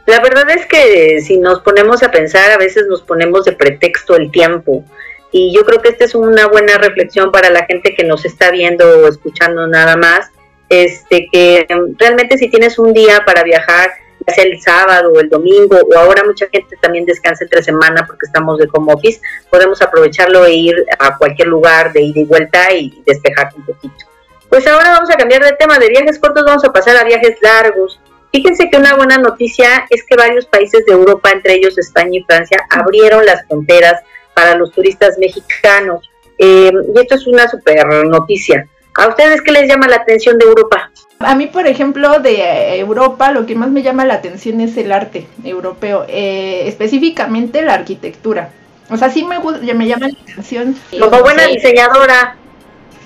La 0.06 0.20
verdad 0.20 0.50
es 0.50 0.66
que 0.66 1.22
si 1.22 1.38
nos 1.38 1.62
ponemos 1.62 2.04
a 2.04 2.12
pensar, 2.12 2.52
a 2.52 2.58
veces 2.58 2.86
nos 2.88 3.02
ponemos 3.02 3.46
de 3.46 3.54
pretexto 3.54 4.16
el 4.16 4.32
tiempo. 4.32 4.84
Y 5.32 5.54
yo 5.56 5.64
creo 5.64 5.82
que 5.82 5.90
esta 5.90 6.06
es 6.06 6.16
una 6.16 6.48
buena 6.48 6.78
reflexión 6.78 7.32
para 7.32 7.50
la 7.50 7.66
gente 7.66 7.96
que 7.96 8.04
nos 8.04 8.26
está 8.26 8.52
viendo 8.52 8.86
o 8.86 9.08
escuchando 9.08 9.68
nada 9.68 9.96
más. 9.96 10.30
Este, 10.70 11.28
que 11.32 11.68
realmente 11.98 12.38
si 12.38 12.50
tienes 12.50 12.80
un 12.80 12.94
día 12.94 13.24
para 13.26 13.44
viajar, 13.44 13.92
ya 14.28 14.34
sea 14.34 14.44
el 14.46 14.62
sábado 14.62 15.12
o 15.14 15.20
el 15.20 15.30
domingo, 15.30 15.78
o 15.78 15.98
ahora 15.98 16.24
mucha 16.24 16.48
gente 16.52 16.76
también 16.82 17.06
descansa 17.06 17.44
entre 17.44 17.64
semana 17.64 18.06
porque 18.06 18.26
estamos 18.26 18.58
de 18.58 18.68
home 18.72 18.94
office, 18.94 19.22
podemos 19.50 19.82
aprovecharlo 19.82 20.46
e 20.46 20.54
ir 20.54 20.86
a 21.00 21.18
cualquier 21.18 21.48
lugar 21.48 21.92
de 21.94 22.02
ida 22.02 22.22
y 22.22 22.26
vuelta 22.26 22.74
y 22.74 23.02
despejarte 23.06 23.58
un 23.58 23.66
poquito. 23.66 24.06
Pues 24.50 24.68
ahora 24.68 24.92
vamos 24.92 25.10
a 25.10 25.16
cambiar 25.16 25.44
de 25.44 25.54
tema, 25.54 25.80
de 25.80 25.90
viajes 25.90 26.20
cortos 26.20 26.44
vamos 26.46 26.64
a 26.66 26.74
pasar 26.74 26.98
a 26.98 27.04
viajes 27.04 27.38
largos. 27.42 28.00
Fíjense 28.32 28.70
que 28.70 28.78
una 28.78 28.96
buena 28.96 29.18
noticia 29.18 29.86
es 29.90 30.04
que 30.06 30.16
varios 30.16 30.46
países 30.46 30.86
de 30.86 30.94
Europa, 30.94 31.32
entre 31.32 31.56
ellos 31.56 31.78
España 31.78 32.20
y 32.20 32.24
Francia, 32.24 32.58
abrieron 32.70 33.26
las 33.26 33.46
fronteras 33.48 34.02
para 34.34 34.56
los 34.56 34.72
turistas 34.72 35.18
mexicanos. 35.18 36.10
Eh, 36.38 36.72
y 36.94 37.00
esto 37.00 37.16
es 37.16 37.28
una 37.28 37.48
super 37.48 37.86
noticia. 38.06 38.68
¿A 38.96 39.08
ustedes 39.08 39.42
qué 39.42 39.52
les 39.52 39.70
llama 39.70 39.88
la 39.88 39.98
atención 39.98 40.38
de 40.38 40.46
Europa? 40.46 40.92
A 41.26 41.36
mí, 41.36 41.48
por 41.48 41.68
ejemplo, 41.68 42.20
de 42.20 42.80
Europa, 42.80 43.32
lo 43.32 43.46
que 43.46 43.56
más 43.56 43.70
me 43.70 43.82
llama 43.82 44.06
la 44.06 44.16
atención 44.16 44.62
es 44.62 44.78
el 44.78 44.92
arte 44.92 45.28
europeo, 45.44 46.06
eh, 46.08 46.64
específicamente 46.68 47.62
la 47.62 47.74
arquitectura. 47.74 48.50
O 48.90 48.98
sea, 48.98 49.10
sí 49.10 49.24
me, 49.24 49.40
me 49.74 49.88
llama 49.88 50.08
la 50.10 50.18
atención. 50.22 50.76
Como 51.00 51.22
buena 51.22 51.48
diseñadora. 51.48 52.36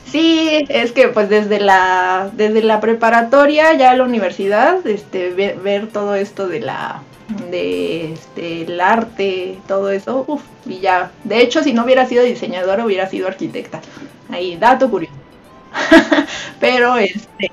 Sí, 0.05 0.65
es 0.69 0.91
que 0.91 1.09
pues 1.09 1.29
desde 1.29 1.59
la 1.59 2.29
desde 2.33 2.63
la 2.63 2.79
preparatoria 2.79 3.73
ya 3.73 3.91
a 3.91 3.95
la 3.95 4.03
universidad, 4.03 4.85
este 4.87 5.31
ver, 5.31 5.87
todo 5.87 6.15
esto 6.15 6.47
de 6.47 6.61
la 6.61 7.01
de 7.51 8.13
este 8.13 8.61
el 8.61 8.79
arte, 8.79 9.57
todo 9.67 9.89
eso, 9.89 10.23
uff, 10.27 10.41
y 10.65 10.79
ya. 10.79 11.11
De 11.23 11.41
hecho, 11.41 11.63
si 11.63 11.73
no 11.73 11.83
hubiera 11.83 12.05
sido 12.05 12.23
diseñadora, 12.23 12.85
hubiera 12.85 13.09
sido 13.09 13.27
arquitecta. 13.27 13.81
Ahí, 14.29 14.55
dato 14.57 14.89
curioso. 14.89 15.24
Pero 16.59 16.97
este, 16.97 17.51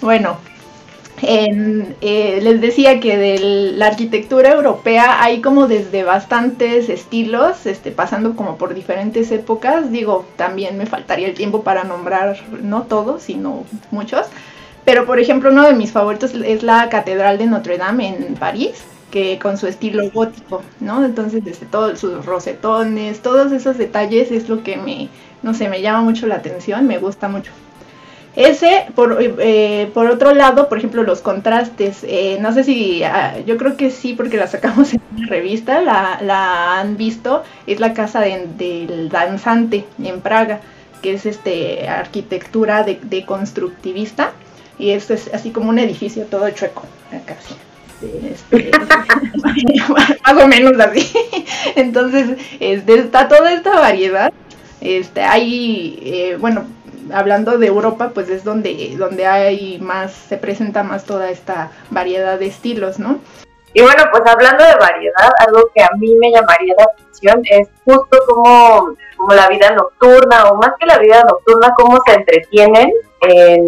bueno, 0.00 0.38
eh, 1.22 2.40
les 2.42 2.60
decía 2.60 3.00
que 3.00 3.16
de 3.16 3.38
la 3.76 3.86
arquitectura 3.86 4.52
europea 4.52 5.22
hay 5.22 5.40
como 5.40 5.68
desde 5.68 6.02
bastantes 6.02 6.88
estilos, 6.88 7.66
este, 7.66 7.90
pasando 7.92 8.36
como 8.36 8.56
por 8.56 8.74
diferentes 8.74 9.30
épocas. 9.30 9.90
Digo, 9.90 10.26
también 10.36 10.76
me 10.76 10.86
faltaría 10.86 11.28
el 11.28 11.34
tiempo 11.34 11.62
para 11.62 11.84
nombrar 11.84 12.38
no 12.62 12.82
todos, 12.82 13.22
sino 13.22 13.64
muchos. 13.90 14.26
Pero 14.84 15.06
por 15.06 15.18
ejemplo, 15.18 15.50
uno 15.50 15.66
de 15.66 15.74
mis 15.74 15.92
favoritos 15.92 16.34
es 16.34 16.62
la 16.62 16.88
Catedral 16.90 17.38
de 17.38 17.46
Notre 17.46 17.78
Dame 17.78 18.08
en 18.08 18.34
París, 18.34 18.84
que 19.10 19.38
con 19.38 19.56
su 19.56 19.66
estilo 19.66 20.10
gótico, 20.10 20.62
¿no? 20.80 21.04
Entonces, 21.04 21.42
desde 21.44 21.66
todos 21.66 21.98
sus 22.00 22.24
rosetones, 22.26 23.22
todos 23.22 23.52
esos 23.52 23.78
detalles 23.78 24.30
es 24.30 24.48
lo 24.48 24.62
que 24.62 24.76
me, 24.76 25.08
no 25.44 25.54
sé, 25.54 25.68
me 25.68 25.82
llama 25.82 26.00
mucho 26.00 26.26
la 26.26 26.36
atención, 26.36 26.86
me 26.86 26.98
gusta 26.98 27.28
mucho. 27.28 27.52
Ese, 28.34 28.86
por, 28.96 29.18
eh, 29.20 29.88
por 29.94 30.06
otro 30.06 30.34
lado, 30.34 30.68
por 30.68 30.78
ejemplo, 30.78 31.04
los 31.04 31.20
contrastes. 31.20 32.02
Eh, 32.02 32.38
no 32.40 32.52
sé 32.52 32.64
si, 32.64 33.04
ah, 33.04 33.36
yo 33.46 33.56
creo 33.56 33.76
que 33.76 33.90
sí, 33.90 34.14
porque 34.14 34.38
la 34.38 34.48
sacamos 34.48 34.92
en 34.94 35.00
una 35.16 35.28
revista, 35.28 35.80
la, 35.80 36.18
la 36.20 36.80
han 36.80 36.96
visto. 36.96 37.44
Es 37.66 37.78
la 37.78 37.92
casa 37.92 38.20
del 38.20 39.08
danzante 39.08 39.84
en 40.02 40.20
Praga, 40.20 40.60
que 41.00 41.14
es 41.14 41.26
este 41.26 41.88
arquitectura 41.88 42.82
de, 42.82 42.98
de 43.02 43.24
constructivista. 43.24 44.32
Y 44.78 44.90
esto 44.90 45.14
es 45.14 45.32
así 45.32 45.50
como 45.50 45.68
un 45.68 45.78
edificio 45.78 46.24
todo 46.24 46.50
chueco, 46.50 46.82
casi. 47.26 47.54
Este, 48.02 48.70
más 50.26 50.42
o 50.42 50.48
menos 50.48 50.78
así. 50.80 51.12
Entonces, 51.76 52.38
está 52.58 53.28
toda 53.28 53.52
esta 53.52 53.78
variedad. 53.78 54.32
Este, 54.84 55.22
hay, 55.22 55.98
eh, 56.04 56.36
bueno, 56.38 56.66
hablando 57.12 57.58
de 57.58 57.66
Europa, 57.66 58.10
pues 58.14 58.28
es 58.28 58.44
donde, 58.44 58.94
donde 58.98 59.26
hay 59.26 59.78
más, 59.80 60.12
se 60.12 60.36
presenta 60.36 60.82
más 60.82 61.04
toda 61.04 61.30
esta 61.30 61.70
variedad 61.90 62.38
de 62.38 62.46
estilos, 62.46 62.98
¿no? 62.98 63.18
Y 63.72 63.80
bueno, 63.82 64.04
pues 64.12 64.22
hablando 64.26 64.62
de 64.62 64.74
variedad, 64.76 65.30
algo 65.46 65.70
que 65.74 65.82
a 65.82 65.88
mí 65.98 66.14
me 66.16 66.30
llamaría 66.30 66.74
la 66.78 66.84
atención 66.84 67.42
es 67.50 67.68
justo 67.84 68.18
como, 68.28 68.94
como 69.16 69.34
la 69.34 69.48
vida 69.48 69.70
nocturna, 69.70 70.50
o 70.50 70.56
más 70.56 70.70
que 70.78 70.86
la 70.86 70.98
vida 70.98 71.24
nocturna, 71.28 71.72
cómo 71.76 71.98
se 72.06 72.14
entretienen 72.14 72.92
en, 73.22 73.64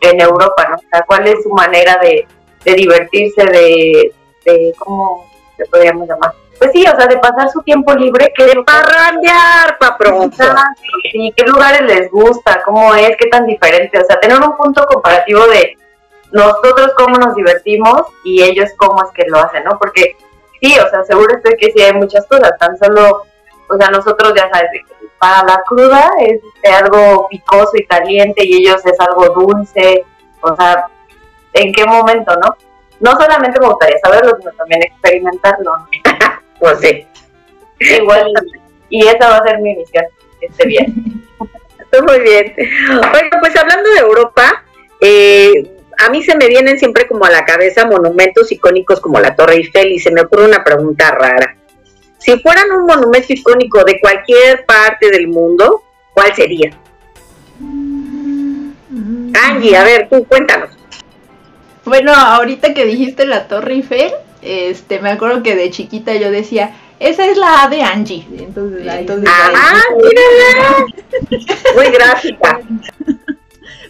en 0.00 0.20
Europa, 0.20 0.68
¿no? 0.70 0.76
O 0.76 0.90
sea, 0.90 1.04
cuál 1.06 1.26
es 1.26 1.42
su 1.42 1.50
manera 1.50 1.98
de, 2.00 2.26
de 2.64 2.74
divertirse, 2.74 3.44
de, 3.44 4.14
de, 4.44 4.74
¿cómo 4.78 5.26
se 5.56 5.66
podríamos 5.66 6.08
llamar? 6.08 6.32
Pues 6.58 6.72
sí, 6.72 6.84
o 6.86 6.96
sea, 6.96 7.06
de 7.06 7.18
pasar 7.18 7.50
su 7.50 7.62
tiempo 7.62 7.92
libre. 7.94 8.32
Que 8.36 8.44
de 8.44 8.62
parrandear, 8.64 9.78
pa' 9.78 9.96
pronto. 9.96 10.44
Sí, 11.12 11.32
qué 11.36 11.44
lugares 11.44 11.82
les 11.82 12.10
gusta, 12.10 12.62
cómo 12.64 12.94
es, 12.94 13.16
qué 13.18 13.28
tan 13.28 13.46
diferente. 13.46 14.00
O 14.00 14.04
sea, 14.04 14.18
tener 14.20 14.40
un 14.40 14.56
punto 14.56 14.84
comparativo 14.86 15.46
de 15.46 15.76
nosotros 16.32 16.92
cómo 16.96 17.16
nos 17.18 17.34
divertimos 17.34 18.02
y 18.24 18.42
ellos 18.42 18.70
cómo 18.76 19.02
es 19.02 19.10
que 19.12 19.24
lo 19.28 19.38
hacen, 19.38 19.64
¿no? 19.64 19.78
Porque 19.78 20.16
sí, 20.60 20.76
o 20.78 20.88
sea, 20.90 21.04
seguro 21.04 21.36
estoy 21.36 21.56
que 21.56 21.70
sí 21.72 21.82
hay 21.82 21.92
muchas 21.92 22.26
cosas, 22.26 22.52
tan 22.58 22.76
solo, 22.78 23.22
o 23.68 23.76
sea, 23.76 23.88
nosotros 23.88 24.32
ya 24.34 24.48
sabes, 24.52 24.70
para 25.18 25.44
la 25.44 25.62
cruda 25.66 26.10
es 26.20 26.40
algo 26.72 27.28
picoso 27.28 27.72
y 27.74 27.86
caliente 27.86 28.44
y 28.44 28.56
ellos 28.56 28.84
es 28.84 28.98
algo 29.00 29.28
dulce, 29.28 30.04
o 30.40 30.54
sea, 30.56 30.86
¿en 31.52 31.72
qué 31.72 31.86
momento, 31.86 32.34
no? 32.36 32.54
No 33.00 33.10
solamente 33.12 33.60
me 33.60 33.68
gustaría 33.68 33.98
saberlo, 33.98 34.36
sino 34.38 34.50
también 34.52 34.82
experimentarlo. 34.82 35.76
¿no? 35.76 35.88
Pues 36.58 36.78
sí. 36.80 37.06
Igual, 37.78 38.32
y 38.88 39.06
esa 39.06 39.28
va 39.28 39.36
a 39.38 39.46
ser 39.46 39.58
mi 39.60 39.74
misión 39.76 40.04
este 40.40 40.66
bien. 40.66 41.24
Muy 42.06 42.20
bien. 42.20 42.54
Bueno, 42.56 43.30
pues 43.40 43.56
hablando 43.56 43.88
de 43.90 44.00
Europa, 44.00 44.64
eh, 45.00 45.76
a 45.98 46.10
mí 46.10 46.22
se 46.22 46.36
me 46.36 46.46
vienen 46.46 46.78
siempre 46.78 47.06
como 47.06 47.24
a 47.24 47.30
la 47.30 47.44
cabeza 47.44 47.86
monumentos 47.86 48.52
icónicos 48.52 49.00
como 49.00 49.18
la 49.18 49.34
Torre 49.34 49.54
Eiffel 49.54 49.92
y 49.92 49.98
se 49.98 50.10
me 50.10 50.20
ocurre 50.20 50.44
una 50.44 50.62
pregunta 50.62 51.10
rara. 51.12 51.56
Si 52.18 52.38
fueran 52.40 52.70
un 52.72 52.86
monumento 52.86 53.32
icónico 53.32 53.82
de 53.84 54.00
cualquier 54.00 54.66
parte 54.66 55.10
del 55.10 55.28
mundo, 55.28 55.84
¿cuál 56.12 56.34
sería? 56.34 56.70
Angie, 59.42 59.76
a 59.76 59.84
ver, 59.84 60.08
tú 60.10 60.24
cuéntanos. 60.26 60.70
Bueno, 61.84 62.12
ahorita 62.12 62.74
que 62.74 62.84
dijiste 62.84 63.26
la 63.26 63.46
Torre 63.48 63.74
Eiffel, 63.74 64.12
este, 64.42 65.00
me 65.00 65.10
acuerdo 65.10 65.42
que 65.42 65.56
de 65.56 65.70
chiquita 65.70 66.14
yo 66.14 66.30
decía, 66.30 66.74
esa 66.98 67.26
es 67.26 67.36
la 67.36 67.64
A 67.64 67.68
de 67.68 67.82
Angie. 67.82 68.26
Entonces, 68.38 68.86
entonces 68.86 69.30
ah, 69.30 69.82
Muy 71.74 71.86
gráfica. 71.90 72.60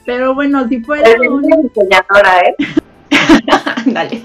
Pero 0.04 0.34
bueno, 0.34 0.68
si 0.68 0.80
fuera 0.80 1.10
una 1.30 1.56
diseñadora, 1.56 2.40
¿eh? 2.40 2.56
Dale. 3.86 4.22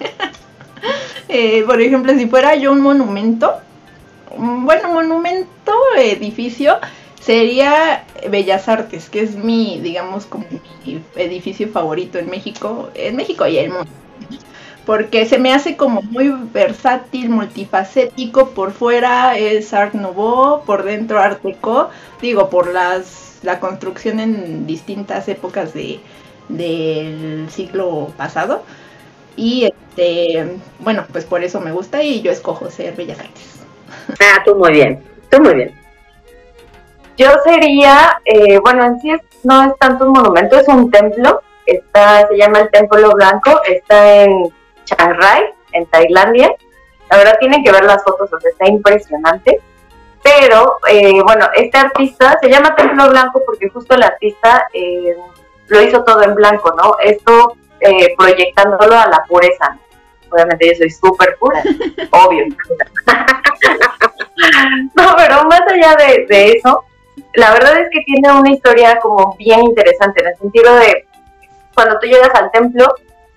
Eh, 1.27 1.63
por 1.65 1.81
ejemplo, 1.81 2.13
si 2.13 2.27
fuera 2.27 2.55
yo 2.55 2.71
un 2.71 2.81
monumento, 2.81 3.53
bueno, 4.37 4.93
monumento, 4.93 5.73
edificio, 5.97 6.77
sería 7.19 8.03
Bellas 8.29 8.67
Artes, 8.67 9.09
que 9.09 9.21
es 9.21 9.35
mi, 9.35 9.79
digamos, 9.81 10.25
como 10.25 10.45
mi 10.85 11.01
edificio 11.15 11.67
favorito 11.69 12.19
en 12.19 12.29
México, 12.29 12.89
en 12.95 13.15
México 13.15 13.47
y 13.47 13.57
el 13.57 13.69
mundo. 13.69 13.89
Porque 14.91 15.25
se 15.25 15.37
me 15.37 15.53
hace 15.53 15.77
como 15.77 16.01
muy 16.01 16.35
versátil, 16.51 17.29
multifacético, 17.29 18.49
por 18.49 18.73
fuera 18.73 19.37
es 19.37 19.73
Art 19.73 19.93
Nouveau, 19.93 20.65
por 20.65 20.83
dentro 20.83 21.17
Art 21.17 21.41
Deco, 21.43 21.89
digo, 22.21 22.49
por 22.49 22.73
las 22.73 23.39
la 23.41 23.61
construcción 23.61 24.19
en 24.19 24.67
distintas 24.67 25.29
épocas 25.29 25.73
de, 25.73 26.01
del 26.49 27.49
siglo 27.49 28.11
pasado. 28.17 28.63
Y 29.37 29.63
este, 29.63 30.57
bueno, 30.79 31.05
pues 31.09 31.23
por 31.23 31.41
eso 31.41 31.61
me 31.61 31.71
gusta 31.71 32.03
y 32.03 32.21
yo 32.21 32.29
escojo 32.29 32.69
ser 32.69 32.93
Bellas 32.93 33.21
Artes. 33.21 33.61
Ah, 34.19 34.43
tú 34.43 34.57
muy 34.57 34.73
bien, 34.73 35.01
tú 35.29 35.41
muy 35.41 35.53
bien. 35.53 35.73
Yo 37.15 37.29
sería, 37.45 38.19
eh, 38.25 38.59
bueno, 38.59 38.83
en 38.83 38.99
sí 38.99 39.13
no 39.45 39.63
es 39.63 39.71
tanto 39.79 40.07
un 40.07 40.11
monumento, 40.11 40.59
es 40.59 40.67
un 40.67 40.91
templo. 40.91 41.41
Está, 41.65 42.27
se 42.27 42.35
llama 42.35 42.59
el 42.59 42.71
Templo 42.71 43.11
Blanco, 43.11 43.61
está 43.63 44.23
en 44.23 44.51
Chiang 44.95 45.13
Rai, 45.19 45.53
en 45.73 45.85
Tailandia. 45.87 46.53
La 47.09 47.17
verdad 47.17 47.37
tienen 47.39 47.63
que 47.63 47.71
ver 47.71 47.83
las 47.83 48.03
fotos, 48.03 48.31
o 48.31 48.39
sea, 48.39 48.51
está 48.51 48.67
impresionante. 48.67 49.59
Pero, 50.23 50.77
eh, 50.87 51.21
bueno, 51.23 51.49
este 51.55 51.77
artista 51.77 52.37
se 52.41 52.49
llama 52.49 52.75
Templo 52.75 53.09
Blanco 53.09 53.41
porque 53.45 53.69
justo 53.69 53.95
el 53.95 54.03
artista 54.03 54.67
eh, 54.71 55.15
lo 55.67 55.81
hizo 55.81 56.03
todo 56.03 56.21
en 56.21 56.35
blanco, 56.35 56.73
¿no? 56.77 56.95
Esto 57.03 57.55
eh, 57.79 58.13
proyectándolo 58.17 58.95
a 58.95 59.07
la 59.07 59.23
pureza. 59.27 59.77
Obviamente 60.29 60.67
yo 60.67 60.75
soy 60.75 60.89
súper 60.91 61.37
pura, 61.39 61.61
obvio. 62.11 62.45
no, 64.95 65.15
pero 65.17 65.43
más 65.45 65.61
allá 65.61 65.95
de, 65.95 66.25
de 66.27 66.51
eso, 66.51 66.85
la 67.33 67.51
verdad 67.51 67.79
es 67.79 67.89
que 67.91 68.01
tiene 68.01 68.31
una 68.31 68.51
historia 68.51 68.99
como 68.99 69.35
bien 69.37 69.61
interesante, 69.61 70.21
en 70.21 70.27
el 70.27 70.37
sentido 70.37 70.75
de 70.75 71.07
cuando 71.73 71.97
tú 71.99 72.07
llegas 72.07 72.33
al 72.35 72.51
templo, 72.51 72.93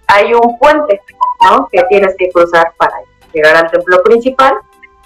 hay 0.07 0.35
un 0.35 0.59
puente, 0.59 1.01
¿no? 1.45 1.69
Que 1.71 1.83
tienes 1.89 2.15
que 2.19 2.31
cruzar 2.31 2.73
para 2.77 2.95
llegar 3.33 3.57
al 3.57 3.71
templo 3.71 4.03
principal 4.03 4.55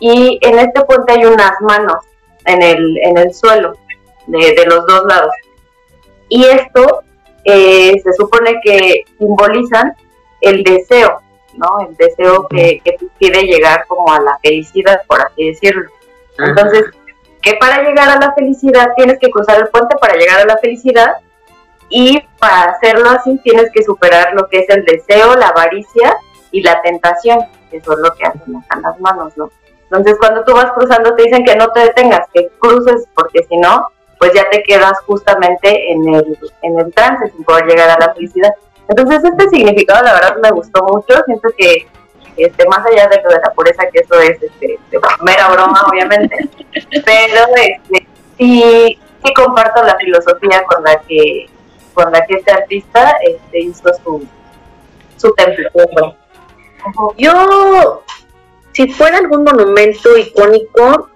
y 0.01 0.39
en 0.43 0.59
este 0.59 0.85
puente 0.85 1.13
hay 1.13 1.25
unas 1.25 1.53
manos 1.61 2.05
en 2.45 2.63
el, 2.63 2.99
en 3.03 3.19
el 3.19 3.35
suelo 3.35 3.73
de, 4.27 4.55
de 4.55 4.67
los 4.67 4.87
dos 4.87 5.05
lados. 5.07 5.33
Y 6.29 6.45
esto 6.45 7.03
eh, 7.45 7.95
se 8.03 8.13
supone 8.13 8.61
que 8.63 9.05
simbolizan 9.19 9.95
el 10.41 10.63
deseo, 10.63 11.21
¿no? 11.55 11.89
El 11.89 11.97
deseo 11.97 12.47
que, 12.49 12.81
que 12.85 12.97
quiere 13.19 13.43
llegar 13.43 13.87
como 13.87 14.13
a 14.13 14.21
la 14.21 14.39
felicidad, 14.43 15.01
por 15.07 15.21
así 15.21 15.49
decirlo. 15.49 15.91
Entonces, 16.39 16.85
que 17.43 17.55
para 17.55 17.83
llegar 17.83 18.09
a 18.09 18.21
la 18.21 18.35
felicidad 18.35 18.89
tienes 18.97 19.19
que 19.19 19.31
cruzar 19.31 19.59
el 19.59 19.69
puente 19.69 19.97
para 20.01 20.15
llegar 20.15 20.41
a 20.41 20.47
la 20.47 20.59
felicidad 20.59 21.17
y 21.89 22.21
para 22.39 22.73
hacerlo 22.73 23.09
así 23.11 23.39
tienes 23.43 23.71
que 23.73 23.83
superar 23.83 24.35
lo 24.35 24.49
que 24.49 24.59
es 24.61 24.69
el 24.69 24.85
deseo, 24.85 25.35
la 25.35 25.49
avaricia 25.49 26.17
y 26.51 26.63
la 26.63 26.81
tentación, 26.83 27.41
que 27.71 27.81
son 27.81 28.01
lo 28.03 28.15
que 28.15 28.27
hacen 28.27 28.65
las 28.83 29.01
manos, 29.01 29.37
¿no? 29.37 29.51
Entonces, 29.91 30.17
cuando 30.19 30.45
tú 30.45 30.53
vas 30.55 30.71
cruzando, 30.73 31.15
te 31.15 31.25
dicen 31.25 31.45
que 31.45 31.57
no 31.57 31.71
te 31.71 31.81
detengas, 31.81 32.27
que 32.33 32.49
cruces, 32.59 33.07
porque 33.15 33.43
si 33.45 33.57
no, 33.57 33.89
pues 34.19 34.33
ya 34.35 34.49
te 34.51 34.63
quedas 34.63 34.93
justamente 35.07 35.93
en 35.93 36.15
el, 36.15 36.39
en 36.63 36.79
el 36.79 36.93
trance 36.93 37.31
sin 37.31 37.45
poder 37.45 37.67
llegar 37.67 37.91
a 37.91 38.07
la 38.07 38.13
felicidad. 38.13 38.53
Entonces, 38.89 39.23
este 39.25 39.49
significado, 39.49 40.05
la 40.05 40.15
verdad, 40.15 40.37
me 40.43 40.51
gustó 40.51 40.83
mucho. 40.85 41.23
Siento 41.25 41.49
que, 41.57 41.87
este, 42.37 42.69
más 42.69 42.85
allá 42.85 43.09
de 43.09 43.23
lo 43.23 43.31
de 43.31 43.41
la 43.41 43.53
pureza, 43.53 43.85
que 43.93 44.01
eso 44.01 44.15
es 44.21 44.43
este, 44.43 44.79
de 44.91 45.01
mera 45.23 45.49
broma, 45.49 45.87
obviamente, 45.91 46.37
pero 47.05 47.47
este, 47.57 48.07
sí, 48.37 48.99
sí 49.25 49.35
comparto 49.35 49.83
la 49.83 49.97
filosofía 49.97 50.63
con 50.65 50.85
la 50.85 51.01
que, 51.01 51.47
con 51.95 52.13
la 52.13 52.25
que 52.27 52.35
este 52.35 52.53
artista 52.53 53.17
este, 53.23 53.61
hizo 53.61 53.91
su, 54.05 54.27
su 55.17 55.35
templo. 55.35 56.15
Yo 57.17 58.05
si 58.79 58.87
fuera 58.87 59.19
algún 59.19 59.43
monumento 59.43 60.17
icónico, 60.17 61.11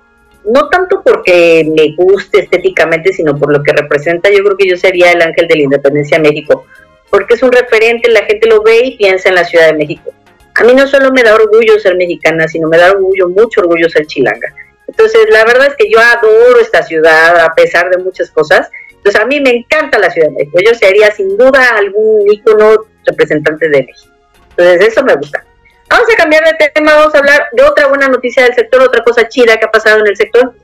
no 0.44 0.68
tanto 0.68 1.00
porque 1.04 1.64
me 1.64 1.94
guste 1.96 2.40
estéticamente, 2.40 3.12
sino 3.12 3.38
por 3.38 3.52
lo 3.52 3.62
que 3.62 3.72
representa, 3.72 4.30
yo 4.30 4.42
creo 4.42 4.56
que 4.56 4.68
yo 4.68 4.76
sería 4.76 5.12
el 5.12 5.22
ángel 5.22 5.46
de 5.46 5.54
la 5.54 5.62
independencia 5.62 6.18
de 6.18 6.28
México, 6.28 6.64
porque 7.08 7.34
es 7.34 7.42
un 7.44 7.52
referente, 7.52 8.10
la 8.10 8.24
gente 8.24 8.48
lo 8.48 8.62
ve 8.62 8.86
y 8.86 8.96
piensa 8.96 9.28
en 9.28 9.36
la 9.36 9.44
Ciudad 9.44 9.66
de 9.66 9.74
México. 9.74 10.12
A 10.56 10.64
mí 10.64 10.74
no 10.74 10.88
solo 10.88 11.12
me 11.12 11.22
da 11.22 11.36
orgullo 11.36 11.78
ser 11.78 11.96
mexicana, 11.96 12.48
sino 12.48 12.68
me 12.68 12.78
da 12.78 12.90
orgullo, 12.90 13.28
mucho 13.28 13.60
orgullo 13.60 13.88
ser 13.88 14.06
chilanga. 14.06 14.52
Entonces, 14.88 15.26
la 15.30 15.44
verdad 15.44 15.68
es 15.68 15.76
que 15.76 15.88
yo 15.88 16.00
adoro 16.00 16.58
esta 16.60 16.82
ciudad, 16.82 17.38
a 17.38 17.54
pesar 17.54 17.90
de 17.90 18.02
muchas 18.02 18.28
cosas. 18.32 18.68
Entonces, 18.90 19.20
a 19.20 19.24
mí 19.24 19.40
me 19.40 19.50
encanta 19.50 20.00
la 20.00 20.10
Ciudad 20.10 20.28
de 20.28 20.34
México. 20.34 20.58
Yo 20.66 20.74
sería 20.74 21.12
sin 21.12 21.36
duda 21.36 21.76
algún 21.76 22.30
ícono 22.30 22.86
representante 23.06 23.68
de 23.68 23.84
México. 23.84 24.12
Entonces, 24.50 24.88
eso 24.88 25.04
me 25.04 25.14
gusta. 25.14 25.44
Vamos 25.92 26.08
a 26.10 26.16
cambiar 26.16 26.42
de 26.44 26.70
tema, 26.70 26.94
vamos 26.94 27.14
a 27.14 27.18
hablar 27.18 27.48
de 27.52 27.62
otra 27.64 27.86
buena 27.86 28.08
noticia 28.08 28.44
del 28.44 28.54
sector, 28.54 28.80
otra 28.80 29.04
cosa 29.04 29.28
chida 29.28 29.58
que 29.58 29.66
ha 29.66 29.70
pasado 29.70 30.00
en 30.00 30.06
el 30.06 30.16
sector, 30.16 30.54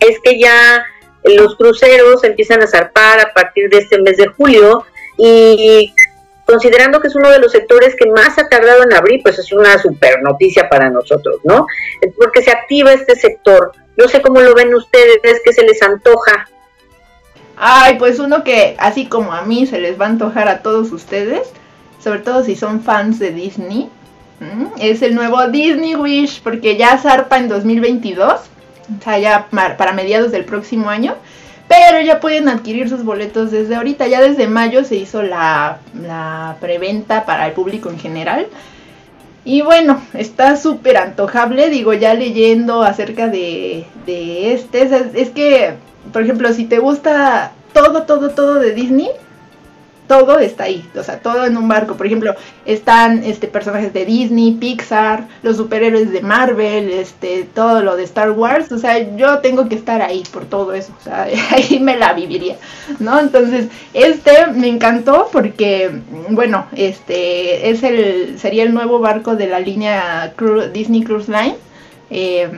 es 0.00 0.18
que 0.20 0.40
ya 0.40 0.82
los 1.24 1.56
cruceros 1.56 2.24
empiezan 2.24 2.62
a 2.62 2.66
zarpar 2.66 3.20
a 3.20 3.34
partir 3.34 3.68
de 3.68 3.80
este 3.80 4.00
mes 4.00 4.16
de 4.16 4.28
julio 4.28 4.86
y 5.18 5.92
considerando 6.46 7.02
que 7.02 7.08
es 7.08 7.14
uno 7.14 7.28
de 7.28 7.38
los 7.38 7.52
sectores 7.52 7.94
que 7.96 8.06
más 8.06 8.38
ha 8.38 8.48
tardado 8.48 8.82
en 8.82 8.94
abrir, 8.94 9.20
pues 9.22 9.38
es 9.38 9.52
una 9.52 9.76
super 9.78 10.22
noticia 10.22 10.70
para 10.70 10.88
nosotros, 10.88 11.40
¿no? 11.44 11.66
Porque 12.16 12.42
se 12.42 12.50
activa 12.50 12.94
este 12.94 13.14
sector. 13.14 13.72
No 13.98 14.08
sé 14.08 14.22
cómo 14.22 14.40
lo 14.40 14.54
ven 14.54 14.74
ustedes, 14.74 15.42
¿qué 15.44 15.52
se 15.52 15.64
les 15.64 15.82
antoja? 15.82 16.48
Ay, 17.56 17.98
pues 17.98 18.18
uno 18.18 18.42
que 18.42 18.74
así 18.78 19.06
como 19.06 19.34
a 19.34 19.42
mí 19.42 19.66
se 19.66 19.78
les 19.78 20.00
va 20.00 20.06
a 20.06 20.08
antojar 20.08 20.48
a 20.48 20.62
todos 20.62 20.92
ustedes, 20.92 21.52
sobre 22.02 22.20
todo 22.20 22.42
si 22.42 22.56
son 22.56 22.82
fans 22.82 23.18
de 23.18 23.32
Disney, 23.32 23.90
es 24.78 25.02
el 25.02 25.14
nuevo 25.14 25.46
Disney 25.48 25.94
Wish, 25.94 26.42
porque 26.42 26.76
ya 26.76 26.98
zarpa 26.98 27.38
en 27.38 27.48
2022, 27.48 28.32
o 28.32 29.02
sea, 29.02 29.18
ya 29.18 29.46
para 29.50 29.92
mediados 29.92 30.32
del 30.32 30.44
próximo 30.44 30.90
año. 30.90 31.14
Pero 31.68 32.00
ya 32.02 32.20
pueden 32.20 32.48
adquirir 32.48 32.88
sus 32.88 33.02
boletos 33.02 33.50
desde 33.50 33.76
ahorita. 33.76 34.06
Ya 34.06 34.20
desde 34.20 34.46
mayo 34.46 34.84
se 34.84 34.96
hizo 34.96 35.22
la, 35.22 35.78
preventa 36.60 37.24
para 37.24 37.46
el 37.46 37.52
público 37.52 37.88
en 37.88 37.98
general. 37.98 38.46
Y 39.44 39.62
bueno, 39.62 40.00
está 40.12 40.56
súper 40.56 40.98
antojable, 40.98 41.70
digo, 41.70 41.94
ya 41.94 42.14
leyendo 42.14 42.82
acerca 42.82 43.28
de, 43.28 43.86
de 44.06 44.52
este. 44.52 44.82
es 45.14 45.30
que, 45.30 45.74
por 46.12 46.22
ejemplo, 46.22 46.52
si 46.52 46.64
te 46.64 46.78
gusta 46.78 47.52
todo, 47.72 48.02
todo, 48.02 48.30
todo 48.30 48.56
de 48.56 48.72
Disney, 48.72 49.10
todo 50.06 50.38
está 50.38 50.64
ahí, 50.64 50.88
o 50.94 51.02
sea, 51.02 51.20
todo 51.20 51.46
en 51.46 51.56
un 51.56 51.68
barco. 51.68 51.94
Por 51.94 52.06
ejemplo, 52.06 52.34
están 52.66 53.22
este 53.24 53.46
personajes 53.46 53.92
de 53.92 54.04
Disney, 54.04 54.52
Pixar, 54.52 55.28
los 55.42 55.56
superhéroes 55.56 56.10
de 56.12 56.20
Marvel, 56.20 56.90
este 56.90 57.48
todo 57.54 57.82
lo 57.82 57.96
de 57.96 58.04
Star 58.04 58.32
Wars, 58.32 58.70
o 58.72 58.78
sea, 58.78 59.16
yo 59.16 59.38
tengo 59.38 59.68
que 59.68 59.74
estar 59.74 60.02
ahí 60.02 60.22
por 60.32 60.44
todo 60.44 60.72
eso, 60.72 60.92
o 61.00 61.02
sea, 61.02 61.28
ahí 61.50 61.78
me 61.80 61.96
la 61.96 62.12
viviría, 62.12 62.56
¿no? 62.98 63.18
Entonces, 63.18 63.68
este 63.94 64.46
me 64.54 64.68
encantó 64.68 65.28
porque 65.32 65.90
bueno, 66.30 66.66
este 66.76 67.70
es 67.70 67.82
el 67.82 68.38
sería 68.38 68.64
el 68.64 68.74
nuevo 68.74 68.98
barco 68.98 69.36
de 69.36 69.46
la 69.46 69.60
línea 69.60 70.34
Disney 70.72 71.02
Cruise 71.02 71.28
Line. 71.28 71.56
Eh, 72.10 72.50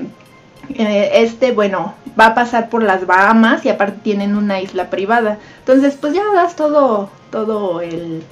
eh, 0.70 1.10
este, 1.14 1.52
bueno, 1.52 1.94
va 2.18 2.26
a 2.26 2.34
pasar 2.34 2.68
por 2.68 2.82
las 2.82 3.06
Bahamas 3.06 3.64
y 3.64 3.68
aparte 3.68 3.98
tienen 4.02 4.36
una 4.36 4.60
isla 4.60 4.90
privada. 4.90 5.38
Entonces, 5.60 5.96
pues 6.00 6.14
ya 6.14 6.22
das 6.34 6.56
todo, 6.56 7.10
todo 7.30 7.80
el, 7.80 8.22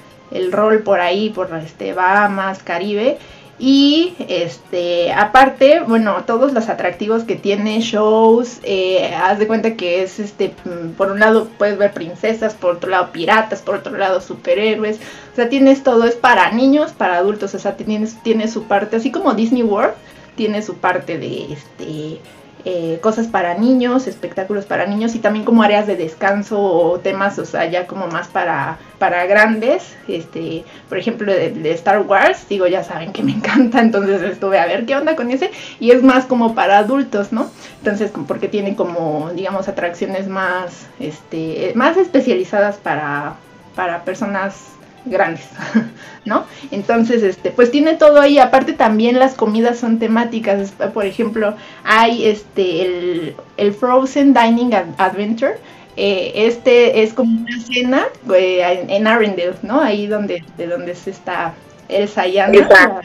rol 0.50 0.82
por 0.82 1.00
ahí, 1.00 1.30
por 1.30 1.54
este 1.54 1.92
Bahamas, 1.92 2.62
Caribe. 2.62 3.18
Y 3.58 4.14
este, 4.28 5.12
aparte, 5.12 5.80
bueno, 5.86 6.24
todos 6.26 6.52
los 6.52 6.68
atractivos 6.68 7.22
que 7.22 7.36
tiene, 7.36 7.80
shows, 7.80 8.58
eh, 8.64 9.14
haz 9.14 9.38
de 9.38 9.46
cuenta 9.46 9.76
que 9.76 10.02
es 10.02 10.18
este, 10.18 10.54
mm, 10.64 10.92
por 10.96 11.12
un 11.12 11.20
lado 11.20 11.48
puedes 11.58 11.78
ver 11.78 11.92
princesas, 11.92 12.54
por 12.54 12.76
otro 12.76 12.90
lado 12.90 13.12
piratas, 13.12 13.62
por 13.62 13.76
otro 13.76 13.96
lado 13.96 14.20
superhéroes. 14.20 14.98
O 15.32 15.36
sea, 15.36 15.48
tienes 15.48 15.84
todo, 15.84 16.04
es 16.04 16.16
para 16.16 16.50
niños, 16.50 16.92
para 16.92 17.18
adultos, 17.18 17.54
o 17.54 17.58
sea, 17.58 17.76
tienes, 17.76 18.20
tiene 18.22 18.48
su 18.48 18.64
parte, 18.64 18.96
así 18.96 19.12
como 19.12 19.34
Disney 19.34 19.62
World, 19.62 19.94
tiene 20.34 20.62
su 20.62 20.76
parte 20.76 21.18
de 21.18 21.52
este 21.52 22.18
eh, 22.64 22.98
cosas 23.02 23.26
para 23.26 23.54
niños, 23.54 24.06
espectáculos 24.06 24.66
para 24.66 24.86
niños 24.86 25.16
y 25.16 25.18
también 25.18 25.44
como 25.44 25.64
áreas 25.64 25.86
de 25.88 25.96
descanso 25.96 26.60
o 26.60 27.00
temas, 27.00 27.38
o 27.38 27.44
sea, 27.44 27.66
ya 27.66 27.88
como 27.88 28.06
más 28.06 28.28
para, 28.28 28.78
para 28.98 29.26
grandes. 29.26 29.96
Este, 30.06 30.64
por 30.88 30.98
ejemplo, 30.98 31.32
de, 31.32 31.72
Star 31.72 32.02
Wars, 32.02 32.46
digo, 32.48 32.66
ya 32.68 32.84
saben 32.84 33.12
que 33.12 33.22
me 33.22 33.32
encanta, 33.36 33.80
entonces 33.80 34.22
estuve 34.22 34.60
a 34.60 34.66
ver 34.66 34.86
qué 34.86 34.94
onda 34.94 35.16
con 35.16 35.30
ese 35.30 35.50
y 35.80 35.90
es 35.90 36.02
más 36.02 36.26
como 36.26 36.54
para 36.54 36.78
adultos, 36.78 37.32
¿no? 37.32 37.50
Entonces, 37.78 38.12
porque 38.28 38.46
tiene 38.46 38.76
como, 38.76 39.30
digamos, 39.34 39.68
atracciones 39.68 40.28
más, 40.28 40.86
este, 41.00 41.72
más 41.74 41.96
especializadas 41.96 42.76
para, 42.76 43.34
para 43.74 44.04
personas 44.04 44.72
grandes, 45.04 45.48
¿no? 46.24 46.44
Entonces, 46.70 47.22
este, 47.22 47.50
pues 47.50 47.70
tiene 47.70 47.94
todo 47.94 48.20
ahí. 48.20 48.38
Aparte 48.38 48.72
también 48.72 49.18
las 49.18 49.34
comidas 49.34 49.78
son 49.78 49.98
temáticas. 49.98 50.72
Por 50.92 51.06
ejemplo, 51.06 51.54
hay 51.84 52.26
este 52.26 52.82
el, 52.84 53.36
el 53.56 53.72
Frozen 53.72 54.34
Dining 54.34 54.74
Adventure. 54.98 55.54
Eh, 55.96 56.32
este 56.46 57.02
es 57.02 57.12
como 57.12 57.42
una 57.42 57.60
cena 57.60 58.06
eh, 58.34 58.86
en 58.88 59.06
Arendelle, 59.06 59.56
¿no? 59.62 59.80
Ahí 59.80 60.06
donde 60.06 60.42
de 60.56 60.66
donde 60.66 60.94
se 60.94 61.10
está 61.10 61.54
Elsa 61.88 62.26
y 62.26 62.38
Anna, 62.38 63.02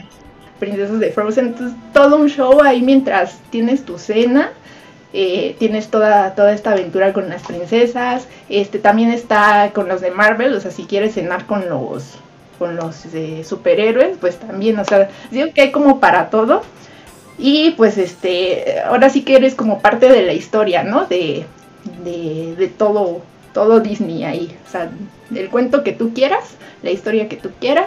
princesas 0.58 0.98
de 0.98 1.10
Frozen. 1.12 1.48
Entonces, 1.48 1.76
todo 1.92 2.16
un 2.16 2.28
show 2.28 2.62
ahí 2.62 2.80
mientras 2.80 3.38
tienes 3.50 3.84
tu 3.84 3.98
cena 3.98 4.52
eh, 5.12 5.56
tienes 5.58 5.88
toda, 5.88 6.34
toda 6.34 6.52
esta 6.52 6.72
aventura 6.72 7.12
con 7.12 7.28
las 7.28 7.42
princesas, 7.42 8.26
este 8.48 8.78
también 8.78 9.10
está 9.10 9.70
con 9.72 9.88
los 9.88 10.00
de 10.00 10.10
Marvel, 10.10 10.54
o 10.54 10.60
sea, 10.60 10.70
si 10.70 10.84
quieres 10.84 11.14
cenar 11.14 11.46
con 11.46 11.68
los 11.68 12.18
con 12.58 12.76
los 12.76 13.06
eh, 13.14 13.44
superhéroes, 13.44 14.16
pues 14.20 14.36
también, 14.36 14.78
o 14.78 14.84
sea, 14.84 15.08
digo 15.30 15.48
que 15.54 15.62
hay 15.62 15.70
como 15.70 16.00
para 16.00 16.28
todo. 16.28 16.62
Y 17.38 17.70
pues 17.76 17.98
este, 17.98 18.80
ahora 18.84 19.10
sí 19.10 19.22
que 19.22 19.36
eres 19.36 19.54
como 19.54 19.80
parte 19.80 20.08
de 20.08 20.22
la 20.22 20.32
historia, 20.32 20.82
¿no? 20.82 21.06
De, 21.06 21.46
de, 22.04 22.72
todo, 22.76 23.22
todo 23.54 23.78
Disney 23.78 24.24
ahí. 24.24 24.56
O 24.66 24.70
sea, 24.70 24.90
el 25.32 25.48
cuento 25.48 25.84
que 25.84 25.92
tú 25.92 26.12
quieras, 26.12 26.56
la 26.82 26.90
historia 26.90 27.28
que 27.28 27.36
tú 27.36 27.50
quieras, 27.60 27.86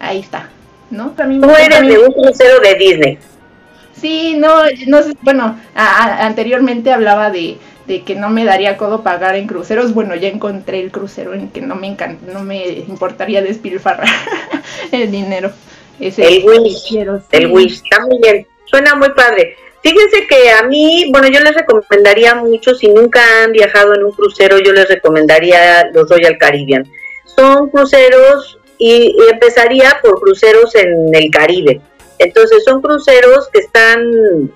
ahí 0.00 0.18
está, 0.18 0.50
¿no? 0.90 1.10
También, 1.10 1.42
tú 1.42 1.50
eres 1.50 1.80
de 1.80 1.98
un 1.98 2.12
crucero 2.12 2.58
de 2.60 2.74
Disney. 2.74 3.18
Sí, 4.00 4.34
no, 4.36 4.64
no 4.86 5.02
sé, 5.02 5.14
bueno, 5.22 5.58
anteriormente 5.74 6.92
hablaba 6.92 7.30
de, 7.30 7.58
que 8.04 8.14
no 8.14 8.28
me 8.28 8.44
daría 8.44 8.76
codo 8.76 9.02
pagar 9.02 9.36
en 9.36 9.46
cruceros. 9.46 9.94
Bueno, 9.94 10.14
ya 10.14 10.28
encontré 10.28 10.80
el 10.80 10.90
crucero 10.90 11.34
en 11.34 11.48
que 11.48 11.62
no 11.62 11.76
me 11.76 11.86
encanta, 11.86 12.30
no 12.30 12.42
me 12.42 12.66
importaría 12.68 13.42
despilfarrar 13.42 14.08
el 14.92 15.10
dinero. 15.10 15.50
Ese 15.98 16.26
el 16.28 16.44
Wish, 16.44 16.94
el 17.32 17.46
Wish, 17.46 17.82
está 17.84 18.04
muy 18.06 18.18
bien, 18.22 18.46
suena 18.66 18.94
muy 18.94 19.10
padre. 19.10 19.56
Fíjense 19.82 20.26
que 20.26 20.50
a 20.50 20.64
mí, 20.64 21.06
bueno, 21.10 21.28
yo 21.28 21.40
les 21.40 21.54
recomendaría 21.54 22.34
mucho, 22.34 22.74
si 22.74 22.88
nunca 22.88 23.20
han 23.42 23.52
viajado 23.52 23.94
en 23.94 24.04
un 24.04 24.12
crucero, 24.12 24.58
yo 24.58 24.72
les 24.72 24.88
recomendaría 24.88 25.90
los 25.94 26.10
Royal 26.10 26.36
Caribbean. 26.38 26.84
Son 27.24 27.70
cruceros 27.70 28.58
y 28.78 29.16
empezaría 29.30 29.98
por 30.02 30.20
cruceros 30.20 30.74
en 30.74 31.14
el 31.14 31.30
Caribe 31.30 31.80
entonces 32.18 32.64
son 32.64 32.80
cruceros 32.80 33.48
que 33.52 33.60
están 33.60 34.52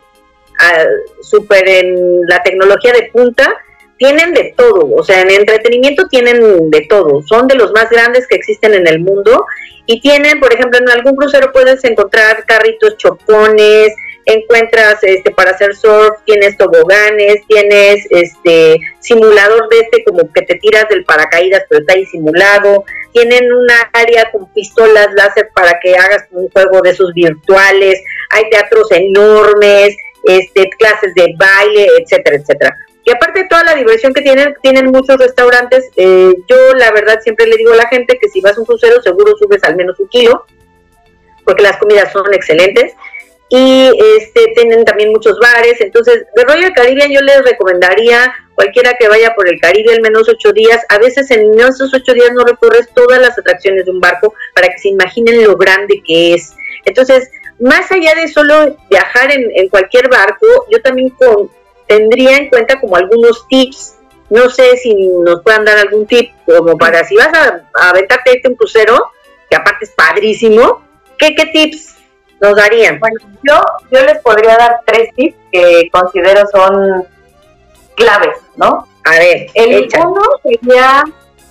ah, 0.59 0.85
súper 1.23 1.69
en 1.69 2.23
la 2.27 2.43
tecnología 2.43 2.93
de 2.93 3.11
punta, 3.13 3.55
tienen 4.01 4.33
de 4.33 4.55
todo, 4.57 4.95
o 4.95 5.05
sea, 5.05 5.21
en 5.21 5.31
entretenimiento 5.31 6.09
tienen 6.09 6.71
de 6.71 6.87
todo, 6.89 7.23
son 7.23 7.47
de 7.49 7.57
los 7.57 7.71
más 7.73 7.91
grandes 7.91 8.27
que 8.27 8.37
existen 8.37 8.73
en 8.73 8.87
el 8.89 9.01
mundo. 9.01 9.45
Y 9.85 10.01
tienen, 10.01 10.41
por 10.41 10.55
ejemplo, 10.55 10.79
en 10.79 10.89
algún 10.89 11.17
crucero 11.17 11.51
puedes 11.53 11.85
encontrar 11.85 12.45
carritos 12.47 12.97
chocones, 12.97 13.93
encuentras 14.33 14.99
este 15.03 15.31
para 15.31 15.53
hacer 15.53 15.75
surf, 15.75 16.17
tienes 16.25 16.57
toboganes, 16.57 17.47
tienes 17.49 18.07
este 18.11 18.79
simulador 19.01 19.69
de 19.69 19.81
este 19.81 20.05
como 20.05 20.33
que 20.33 20.43
te 20.43 20.57
tiras 20.57 20.89
del 20.89 21.05
paracaídas, 21.05 21.65
pero 21.69 21.81
está 21.81 21.95
ahí 21.95 22.07
simulado, 22.07 22.85
tienen 23.13 23.53
una 23.53 23.91
área 23.93 24.31
con 24.31 24.53
pistolas 24.53 25.09
láser 25.15 25.49
para 25.55 25.79
que 25.81 25.97
hagas 25.97 26.27
un 26.31 26.49
juego 26.51 26.81
de 26.83 26.91
esos 26.91 27.13
virtuales, 27.15 28.03
hay 28.31 28.49
teatros 28.51 28.91
enormes, 28.91 29.97
este, 30.25 30.69
clases 30.79 31.15
de 31.15 31.35
baile, 31.39 31.89
etcétera, 31.99 32.37
etcétera. 32.37 32.77
Y 33.05 33.11
aparte 33.11 33.41
de 33.41 33.49
toda 33.49 33.65
la 33.65 33.75
diversión 33.75 34.13
que 34.13 34.21
tienen, 34.21 34.55
tienen 34.63 34.87
muchos 34.87 35.17
restaurantes. 35.17 35.89
Eh, 35.97 36.33
yo 36.49 36.75
la 36.75 36.91
verdad 36.93 37.19
siempre 37.23 37.47
le 37.47 37.57
digo 37.57 37.73
a 37.73 37.77
la 37.77 37.89
gente 37.89 38.19
que 38.21 38.29
si 38.29 38.41
vas 38.41 38.57
a 38.57 38.61
un 38.61 38.67
crucero 38.67 39.01
seguro 39.03 39.35
subes 39.39 39.65
al 39.65 39.77
menos 39.77 39.99
un 39.99 40.09
kilo, 40.09 40.45
porque 41.45 41.63
las 41.63 41.79
comidas 41.79 42.13
son 42.13 42.33
excelentes 42.35 42.93
y 43.53 43.93
este 44.17 44.53
tienen 44.55 44.85
también 44.85 45.11
muchos 45.11 45.39
bares. 45.41 45.81
Entonces, 45.81 46.25
de 46.37 46.45
Royal 46.45 46.73
Caribbean 46.73 47.11
yo 47.11 47.21
les 47.21 47.43
recomendaría 47.43 48.33
cualquiera 48.55 48.95
que 48.99 49.09
vaya 49.09 49.35
por 49.35 49.49
el 49.49 49.61
Caribe 49.61 49.93
al 49.93 50.03
menos 50.03 50.29
ocho 50.29 50.53
días. 50.53 50.81
A 50.89 50.99
veces 50.99 51.31
en 51.33 51.59
esos 51.59 51.93
ocho 51.93 52.13
días 52.15 52.31
no 52.33 52.45
recorres 52.45 52.89
todas 52.95 53.21
las 53.21 53.37
atracciones 53.37 53.85
de 53.85 53.91
un 53.91 54.01
barco 54.01 54.35
para 54.55 54.69
que 54.69 54.79
se 54.79 54.89
imaginen 54.89 55.43
lo 55.43 55.57
grande 55.57 56.01
que 56.07 56.35
es. 56.35 56.55
Entonces, 56.85 57.29
más 57.59 57.91
allá 57.91 58.15
de 58.15 58.29
solo 58.29 58.77
viajar 58.89 59.33
en, 59.33 59.51
en 59.53 59.69
cualquier 59.69 60.09
barco, 60.09 60.47
yo 60.71 60.81
también 60.81 61.13
tendría 61.89 62.37
en 62.37 62.51
cuenta 62.51 62.81
como 62.81 62.97
algunos 62.97 63.49
tips. 63.49 63.97
No 64.31 64.49
sé 64.49 64.77
si 64.77 64.95
nos 64.95 65.43
puedan 65.43 65.65
dar 65.65 65.77
algún 65.77 66.07
tip 66.07 66.31
como 66.47 66.79
para 66.79 67.03
si 67.03 67.17
vas 67.17 67.35
a, 67.35 67.69
aventarte 67.89 68.37
este 68.37 68.49
un 68.49 68.55
crucero, 68.55 69.11
que 69.51 69.57
aparte 69.57 69.87
es 69.87 69.91
padrísimo, 69.91 70.85
¿qué, 71.19 71.35
qué 71.35 71.47
tips 71.47 71.97
nos 72.41 72.57
darían? 72.57 72.99
Bueno, 72.99 73.17
yo, 73.43 73.61
yo 73.91 74.05
les 74.05 74.19
podría 74.19 74.57
dar 74.57 74.81
tres 74.87 75.15
tips 75.15 75.37
que 75.53 75.89
considero 75.93 76.43
son 76.53 77.05
claves, 77.97 78.37
¿no? 78.57 78.87
A 79.05 79.11
ver, 79.19 79.47
el 79.55 79.89
uno 79.99 80.23
sería, 80.43 81.03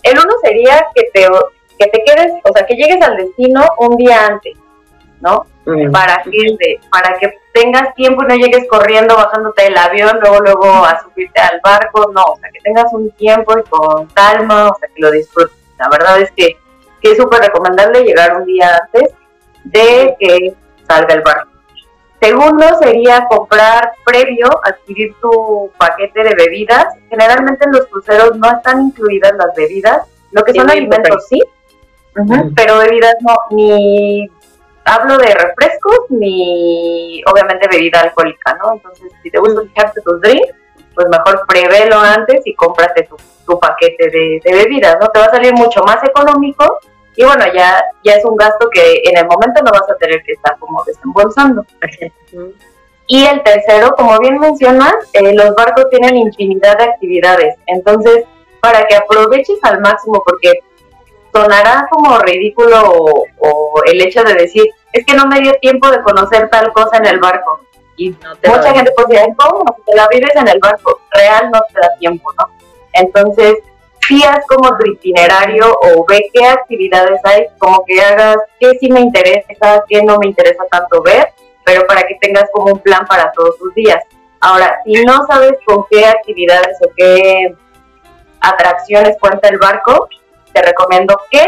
el 0.04 0.18
uno 0.18 0.34
sería 0.44 0.86
que 0.96 1.04
te, 1.14 1.28
que 1.78 1.88
te 1.88 2.04
quedes, 2.06 2.34
o 2.44 2.54
sea, 2.54 2.66
que 2.66 2.76
llegues 2.76 3.02
al 3.02 3.18
destino 3.18 3.64
un 3.78 3.98
día 3.98 4.28
antes, 4.28 4.58
¿no? 5.22 5.46
Mm. 5.66 5.92
Para 5.92 6.24
que 6.24 6.80
para 6.92 7.18
que 7.20 7.34
tengas 7.54 7.94
tiempo 7.96 8.24
y 8.24 8.28
no 8.28 8.36
llegues 8.36 8.68
corriendo, 8.68 9.16
bajándote 9.16 9.64
del 9.64 9.78
avión, 9.78 10.20
luego 10.22 10.40
luego 10.40 10.86
a 10.86 11.02
subirte 11.02 11.40
al 11.40 11.60
barco, 11.64 12.12
no, 12.14 12.24
o 12.24 12.38
sea, 12.38 12.50
que 12.52 12.60
tengas 12.62 12.92
un 12.92 13.12
tiempo 13.12 13.58
y 13.58 13.64
con 13.70 14.08
calma, 14.08 14.70
o 14.70 14.78
sea, 14.80 14.90
que 14.90 15.02
lo 15.02 15.12
disfrutes. 15.12 15.56
La 15.78 15.90
verdad 15.90 16.22
es 16.22 16.32
que, 16.32 16.58
que 17.02 17.12
es 17.12 17.18
súper 17.18 17.42
recomendable 17.42 18.04
llegar 18.04 18.38
un 18.38 18.46
día 18.46 18.80
antes 18.84 19.14
de 19.64 20.16
que 20.20 20.54
salga 20.90 21.14
el 21.14 21.22
barco. 21.22 21.50
Segundo 22.22 22.66
sería 22.82 23.26
comprar 23.30 23.94
previo, 24.04 24.48
adquirir 24.64 25.16
tu 25.22 25.72
paquete 25.78 26.24
de 26.24 26.36
bebidas. 26.36 26.86
Generalmente 27.10 27.64
en 27.66 27.72
los 27.72 27.88
cruceros 27.88 28.38
no 28.38 28.52
están 28.52 28.88
incluidas 28.88 29.32
las 29.38 29.56
bebidas, 29.56 30.02
lo 30.32 30.44
que 30.44 30.54
son 30.54 30.70
alimentos 30.70 31.28
sí, 31.30 31.42
pero 32.56 32.80
bebidas 32.80 33.16
no, 33.22 33.36
ni 33.52 34.30
hablo 34.84 35.18
de 35.18 35.34
refrescos 35.34 36.00
ni 36.10 37.22
obviamente 37.32 37.70
bebida 37.72 38.02
alcohólica, 38.02 38.58
¿no? 38.62 38.74
Entonces, 38.74 39.12
si 39.24 39.32
te 39.32 39.40
gusta 39.40 39.62
echarte 39.64 40.02
tus 40.02 40.20
drinks, 40.20 40.54
pues 40.94 41.08
mejor 41.08 41.46
prevelo 41.48 42.00
antes 42.00 42.42
y 42.44 42.54
cómprate 42.56 43.08
tu, 43.46 43.60
paquete 43.60 44.10
de, 44.10 44.42
de 44.44 44.54
bebidas, 44.54 44.98
¿no? 45.00 45.08
Te 45.08 45.20
va 45.20 45.26
a 45.26 45.32
salir 45.32 45.54
mucho 45.54 45.82
más 45.84 46.04
económico 46.04 46.80
y 47.20 47.26
bueno, 47.26 47.44
ya, 47.54 47.84
ya 48.02 48.14
es 48.14 48.24
un 48.24 48.38
gasto 48.38 48.70
que 48.70 49.02
en 49.04 49.18
el 49.18 49.26
momento 49.26 49.62
no 49.62 49.72
vas 49.74 49.90
a 49.90 49.98
tener 49.98 50.24
que 50.24 50.32
estar 50.32 50.58
como 50.58 50.82
desembolsando. 50.86 51.66
Y 53.08 53.26
el 53.26 53.44
tercero, 53.44 53.94
como 53.98 54.18
bien 54.20 54.40
mencionas, 54.40 54.94
eh, 55.12 55.34
los 55.34 55.54
barcos 55.54 55.90
tienen 55.90 56.16
infinidad 56.16 56.78
de 56.78 56.86
actividades, 56.86 57.56
entonces 57.66 58.24
para 58.62 58.88
que 58.88 58.96
aproveches 58.96 59.60
al 59.64 59.82
máximo, 59.82 60.24
porque 60.26 60.62
sonará 61.34 61.90
como 61.92 62.20
ridículo 62.20 63.26
o, 63.40 63.84
el 63.88 64.00
hecho 64.00 64.24
de 64.24 64.36
decir, 64.36 64.70
es 64.94 65.06
que 65.06 65.14
no 65.14 65.26
me 65.26 65.42
dio 65.42 65.52
tiempo 65.56 65.92
de 65.92 66.02
conocer 66.02 66.50
tal 66.50 66.72
cosa 66.72 67.00
en 67.00 67.08
el 67.08 67.20
barco. 67.20 67.60
Y 67.98 68.12
mucha 68.12 68.74
gente 68.74 68.94
puede 68.96 69.20
decir, 69.20 69.36
¿cómo? 69.36 69.66
Te 69.86 69.94
la 69.94 70.08
vives 70.08 70.34
en 70.38 70.48
el 70.48 70.60
barco, 70.60 71.02
real 71.12 71.52
no 71.52 71.60
te 71.74 71.82
da 71.82 71.90
tiempo, 72.00 72.32
¿no? 72.38 72.46
Entonces, 72.94 73.56
si 74.10 74.24
como 74.48 74.76
tu 74.76 74.92
itinerario 74.92 75.72
o 75.72 76.04
ve 76.10 76.30
qué 76.34 76.44
actividades 76.44 77.22
hay, 77.24 77.46
como 77.60 77.86
que 77.86 78.02
hagas 78.02 78.38
qué 78.60 78.72
sí 78.80 78.92
me 78.92 79.02
interesa, 79.02 79.84
qué 79.88 80.02
no 80.02 80.18
me 80.18 80.28
interesa 80.28 80.64
tanto 80.72 81.04
ver, 81.04 81.32
pero 81.64 81.86
para 81.86 82.02
que 82.02 82.16
tengas 82.20 82.46
como 82.52 82.74
un 82.74 82.80
plan 82.80 83.06
para 83.06 83.32
todos 83.32 83.56
tus 83.60 83.74
días. 83.76 84.04
Ahora, 84.42 84.80
si 84.84 84.94
no 85.06 85.28
sabes 85.28 85.54
con 85.64 85.86
qué 85.92 86.06
actividades 86.08 86.76
o 86.82 86.92
qué 86.98 87.56
atracciones 88.42 89.16
cuenta 89.22 89.48
el 89.50 89.60
barco, 89.60 90.10
te 90.54 90.62
recomiendo 90.64 91.16
que 91.30 91.46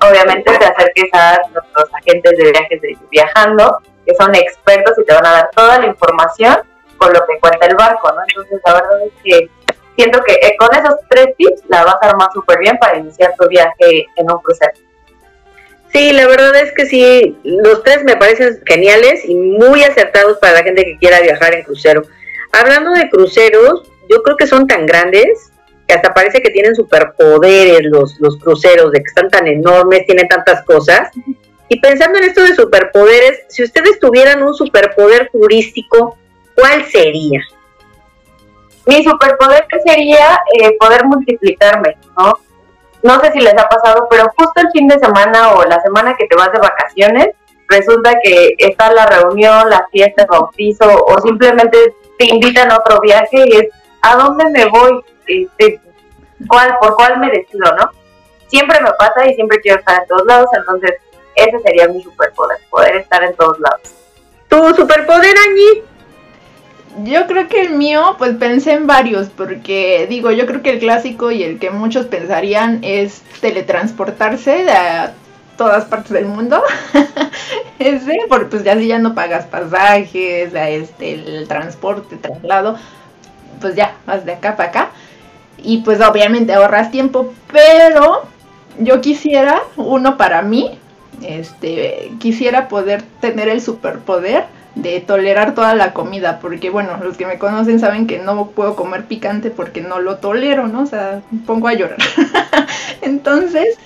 obviamente 0.00 0.58
te 0.58 0.64
acerques 0.64 1.08
a 1.12 1.40
nuestros 1.52 1.94
agentes 1.94 2.36
de 2.36 2.50
viajes 2.50 2.80
de 2.80 2.98
Viajando, 3.10 3.78
que 4.04 4.14
son 4.16 4.34
expertos 4.34 4.94
y 4.98 5.04
te 5.04 5.14
van 5.14 5.26
a 5.26 5.32
dar 5.32 5.50
toda 5.54 5.78
la 5.78 5.86
información 5.86 6.58
con 6.96 7.12
lo 7.12 7.20
que 7.26 7.38
cuenta 7.38 7.66
el 7.66 7.76
barco, 7.76 8.10
¿no? 8.12 8.22
Entonces, 8.26 8.60
la 8.64 8.72
verdad 8.74 9.02
es 9.06 9.12
que 9.22 9.50
siento 9.96 10.20
que 10.26 10.34
eh, 10.34 10.56
con 10.58 10.68
esos 10.74 10.96
tres 11.08 11.28
tips 11.36 11.62
la 11.68 11.84
vas 11.84 11.96
a 12.00 12.10
armar 12.10 12.28
súper 12.32 12.58
bien 12.58 12.76
para 12.78 12.98
iniciar 12.98 13.34
tu 13.38 13.48
viaje 13.48 14.06
en 14.16 14.30
un 14.30 14.38
crucero. 14.38 14.72
Sí, 15.92 16.12
la 16.12 16.26
verdad 16.26 16.56
es 16.56 16.72
que 16.72 16.86
sí, 16.86 17.36
los 17.44 17.82
tres 17.82 18.02
me 18.04 18.16
parecen 18.16 18.60
geniales 18.64 19.24
y 19.26 19.34
muy 19.34 19.82
acertados 19.84 20.38
para 20.38 20.54
la 20.54 20.62
gente 20.62 20.84
que 20.84 20.96
quiera 20.96 21.20
viajar 21.20 21.54
en 21.54 21.64
crucero. 21.64 22.02
hablando 22.52 22.92
de 22.92 23.10
cruceros, 23.10 23.90
yo 24.08 24.22
creo 24.22 24.36
que 24.36 24.46
son 24.46 24.66
tan 24.66 24.86
grandes 24.86 25.52
que 25.86 25.94
hasta 25.94 26.14
parece 26.14 26.40
que 26.40 26.50
tienen 26.50 26.74
superpoderes 26.74 27.82
los, 27.84 28.18
los 28.20 28.38
cruceros, 28.38 28.92
de 28.92 29.00
que 29.00 29.06
están 29.06 29.28
tan 29.28 29.46
enormes, 29.46 30.06
tienen 30.06 30.28
tantas 30.28 30.64
cosas. 30.64 31.10
Y 31.68 31.80
pensando 31.80 32.18
en 32.18 32.24
esto 32.24 32.42
de 32.42 32.54
superpoderes, 32.54 33.44
si 33.48 33.62
ustedes 33.62 33.98
tuvieran 33.98 34.42
un 34.42 34.54
superpoder 34.54 35.30
turístico, 35.30 36.18
¿cuál 36.54 36.84
sería? 36.86 37.40
Mi 38.86 39.02
superpoder 39.04 39.66
sería 39.84 40.40
eh, 40.58 40.76
poder 40.78 41.04
multiplicarme, 41.04 41.96
¿no? 42.18 42.32
No 43.02 43.20
sé 43.20 43.32
si 43.32 43.40
les 43.40 43.54
ha 43.54 43.68
pasado, 43.68 44.06
pero 44.10 44.30
justo 44.36 44.60
el 44.60 44.70
fin 44.72 44.88
de 44.88 44.98
semana 44.98 45.54
o 45.54 45.64
la 45.64 45.80
semana 45.80 46.14
que 46.16 46.26
te 46.26 46.36
vas 46.36 46.52
de 46.52 46.58
vacaciones, 46.58 47.28
resulta 47.68 48.14
que 48.22 48.54
está 48.58 48.92
la 48.92 49.06
reunión, 49.06 49.68
la 49.70 49.86
fiesta, 49.90 50.22
el 50.22 50.28
bautizo 50.28 50.86
o 51.04 51.20
simplemente 51.20 51.94
te 52.18 52.26
invitan 52.26 52.70
a 52.70 52.78
otro 52.78 53.00
viaje 53.00 53.44
y 53.46 53.56
es 53.56 53.68
¿a 54.02 54.16
dónde 54.16 54.44
me 54.50 54.66
voy? 54.66 55.00
Este, 55.26 55.80
¿cuál, 56.48 56.76
¿Por 56.80 56.94
cuál 56.96 57.18
me 57.18 57.30
decido, 57.30 57.74
no? 57.76 57.90
Siempre 58.48 58.80
me 58.80 58.90
pasa 58.98 59.26
y 59.26 59.34
siempre 59.34 59.58
quiero 59.60 59.78
estar 59.78 60.02
en 60.02 60.08
todos 60.08 60.26
lados, 60.26 60.48
entonces 60.54 60.92
ese 61.34 61.58
sería 61.60 61.88
mi 61.88 62.02
superpoder, 62.02 62.58
poder 62.70 62.96
estar 62.96 63.22
en 63.24 63.34
todos 63.34 63.58
lados. 63.58 63.80
¿Tu 64.48 64.74
superpoder, 64.74 65.34
Angie? 65.48 65.82
Yo 67.04 67.26
creo 67.26 67.48
que 67.48 67.62
el 67.62 67.70
mío, 67.70 68.16
pues 68.18 68.34
pensé 68.36 68.72
en 68.72 68.86
varios, 68.86 69.28
porque 69.30 70.06
digo, 70.10 70.30
yo 70.30 70.46
creo 70.46 70.62
que 70.62 70.70
el 70.70 70.78
clásico 70.78 71.30
y 71.30 71.42
el 71.42 71.58
que 71.58 71.70
muchos 71.70 72.06
pensarían 72.06 72.80
es 72.82 73.22
teletransportarse 73.40 74.70
a 74.70 75.14
todas 75.56 75.86
partes 75.86 76.12
del 76.12 76.26
mundo. 76.26 76.62
Ese, 77.78 78.18
porque 78.28 78.46
pues 78.46 78.64
ya 78.64 78.76
si 78.76 78.88
ya 78.88 78.98
no 78.98 79.14
pagas 79.14 79.46
pasajes, 79.46 80.52
este, 80.54 81.14
el 81.14 81.48
transporte, 81.48 82.16
traslado, 82.16 82.76
pues 83.60 83.74
ya, 83.74 83.96
vas 84.06 84.26
de 84.26 84.32
acá 84.32 84.56
para 84.56 84.68
acá. 84.68 84.90
Y 85.62 85.78
pues 85.78 86.00
obviamente 86.00 86.52
ahorras 86.52 86.90
tiempo, 86.90 87.32
pero 87.50 88.24
yo 88.78 89.00
quisiera 89.00 89.62
uno 89.76 90.18
para 90.18 90.42
mí, 90.42 90.78
este, 91.22 92.12
quisiera 92.18 92.68
poder 92.68 93.02
tener 93.20 93.48
el 93.48 93.62
superpoder 93.62 94.44
de 94.74 95.00
tolerar 95.00 95.54
toda 95.54 95.74
la 95.74 95.92
comida, 95.92 96.38
porque 96.40 96.70
bueno, 96.70 96.98
los 97.02 97.16
que 97.16 97.26
me 97.26 97.38
conocen 97.38 97.80
saben 97.80 98.06
que 98.06 98.18
no 98.18 98.48
puedo 98.48 98.74
comer 98.74 99.04
picante 99.04 99.50
porque 99.50 99.80
no 99.80 100.00
lo 100.00 100.16
tolero, 100.16 100.68
¿no? 100.68 100.82
O 100.82 100.86
sea, 100.86 101.20
pongo 101.46 101.68
a 101.68 101.74
llorar. 101.74 101.98
Entonces, 103.02 103.78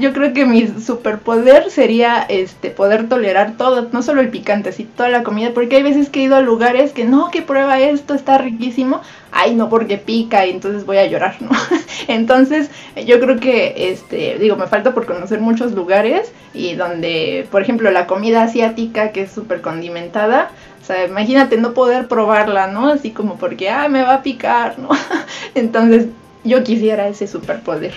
yo 0.00 0.12
creo 0.12 0.32
que 0.32 0.44
mi 0.44 0.66
superpoder 0.66 1.70
sería 1.70 2.24
este 2.28 2.70
poder 2.70 3.08
tolerar 3.08 3.56
todo, 3.56 3.88
no 3.92 4.02
solo 4.02 4.20
el 4.20 4.30
picante, 4.30 4.72
sino 4.72 4.90
toda 4.96 5.08
la 5.08 5.22
comida, 5.22 5.50
porque 5.54 5.76
hay 5.76 5.82
veces 5.82 6.08
que 6.08 6.20
he 6.20 6.24
ido 6.24 6.36
a 6.36 6.40
lugares 6.40 6.92
que 6.92 7.04
no, 7.04 7.30
que 7.30 7.42
prueba 7.42 7.78
esto, 7.78 8.14
está 8.14 8.38
riquísimo, 8.38 9.00
ay 9.32 9.54
no, 9.54 9.68
porque 9.68 9.98
pica 9.98 10.46
y 10.46 10.50
entonces 10.50 10.86
voy 10.86 10.98
a 10.98 11.06
llorar, 11.06 11.36
¿no? 11.40 11.50
entonces, 12.08 12.70
yo 13.06 13.20
creo 13.20 13.38
que, 13.38 13.90
este, 13.90 14.38
digo, 14.38 14.56
me 14.56 14.66
falta 14.66 14.94
por 14.94 15.06
conocer 15.06 15.40
muchos 15.40 15.72
lugares 15.72 16.32
y 16.54 16.74
donde, 16.74 17.46
por 17.50 17.62
ejemplo, 17.62 17.90
la 17.90 18.06
comida 18.06 18.42
asiática 18.42 19.12
que 19.12 19.22
es 19.22 19.30
súper 19.32 19.60
condimentada, 19.60 20.50
o 20.80 20.84
sea, 20.84 21.04
imagínate 21.04 21.56
no 21.56 21.74
poder 21.74 22.08
probarla, 22.08 22.68
¿no? 22.68 22.88
Así 22.88 23.10
como 23.10 23.36
porque, 23.36 23.68
ah, 23.70 23.88
me 23.88 24.02
va 24.02 24.14
a 24.14 24.22
picar, 24.22 24.78
¿no? 24.78 24.88
entonces, 25.54 26.06
yo 26.46 26.62
quisiera 26.62 27.08
ese 27.08 27.26
superpoder. 27.26 27.92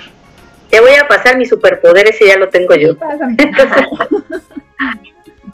Te 0.69 0.79
voy 0.79 0.95
a 0.95 1.07
pasar 1.07 1.37
mi 1.37 1.45
superpoder, 1.45 2.07
ese 2.07 2.27
ya 2.27 2.37
lo 2.37 2.49
tengo 2.49 2.75
yo. 2.75 2.95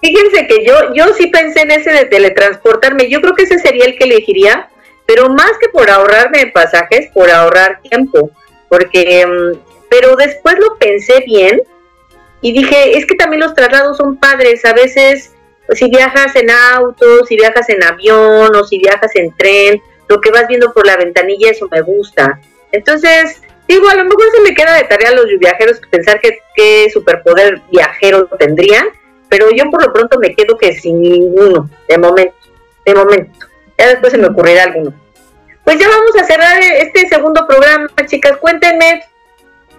Fíjense 0.01 0.47
que 0.47 0.65
yo, 0.65 0.93
yo 0.93 1.13
sí 1.13 1.27
pensé 1.27 1.61
en 1.61 1.71
ese 1.71 1.91
de 1.91 2.05
teletransportarme. 2.05 3.09
Yo 3.09 3.21
creo 3.21 3.33
que 3.33 3.43
ese 3.43 3.59
sería 3.59 3.85
el 3.85 3.97
que 3.97 4.03
elegiría, 4.03 4.69
pero 5.05 5.29
más 5.29 5.51
que 5.59 5.69
por 5.69 5.89
ahorrarme 5.89 6.51
pasajes, 6.53 7.09
por 7.13 7.29
ahorrar 7.31 7.79
tiempo. 7.81 8.31
Porque, 8.69 9.25
mm, 9.25 9.57
pero 9.89 10.15
después 10.15 10.55
lo 10.59 10.77
pensé 10.77 11.23
bien 11.25 11.61
y 12.41 12.51
dije, 12.51 12.97
es 12.97 13.05
que 13.05 13.15
también 13.15 13.41
los 13.41 13.55
traslados 13.55 13.97
son 13.97 14.17
padres. 14.17 14.65
A 14.65 14.73
veces, 14.73 15.33
si 15.69 15.89
viajas 15.89 16.35
en 16.35 16.51
auto, 16.51 17.25
si 17.25 17.35
viajas 17.35 17.69
en 17.69 17.83
avión 17.83 18.55
o 18.55 18.63
si 18.63 18.77
viajas 18.77 19.15
en 19.15 19.35
tren, 19.35 19.81
lo 20.07 20.21
que 20.21 20.29
vas 20.31 20.47
viendo 20.47 20.71
por 20.73 20.85
la 20.85 20.97
ventanilla, 20.97 21.49
eso 21.49 21.67
me 21.71 21.81
gusta. 21.81 22.39
Entonces, 22.75 23.41
Digo, 23.67 23.89
a 23.89 23.95
lo 23.95 24.03
mejor 24.03 24.25
se 24.31 24.41
me 24.41 24.53
queda 24.53 24.75
de 24.75 24.83
tarea 24.83 25.09
a 25.09 25.13
los 25.13 25.25
viajeros 25.39 25.81
pensar 25.89 26.19
que 26.19 26.39
qué 26.53 26.87
superpoder 26.91 27.61
viajero 27.71 28.27
tendrían, 28.37 28.87
pero 29.27 29.49
yo 29.51 29.69
por 29.71 29.83
lo 29.83 29.91
pronto 29.91 30.19
me 30.19 30.35
quedo 30.35 30.57
que 30.57 30.75
sin 30.75 31.01
ninguno, 31.01 31.69
de 31.89 31.97
momento, 31.97 32.35
de 32.85 32.93
momento. 32.93 33.47
Ya 33.77 33.87
después 33.87 34.11
se 34.11 34.19
me 34.19 34.27
ocurrirá 34.27 34.63
alguno. 34.63 34.93
Pues 35.63 35.79
ya 35.79 35.89
vamos 35.89 36.15
a 36.15 36.25
cerrar 36.25 36.61
este 36.61 37.07
segundo 37.07 37.47
programa, 37.47 37.89
chicas. 38.05 38.37
Cuéntenme 38.37 39.01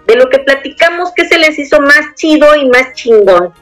de 0.05 0.15
lo 0.15 0.29
que 0.29 0.39
platicamos, 0.39 1.13
qué 1.15 1.25
se 1.25 1.39
les 1.39 1.57
hizo 1.57 1.79
más 1.79 2.13
chido 2.15 2.55
y 2.55 2.67
más 2.67 2.91
chingón. 2.93 3.53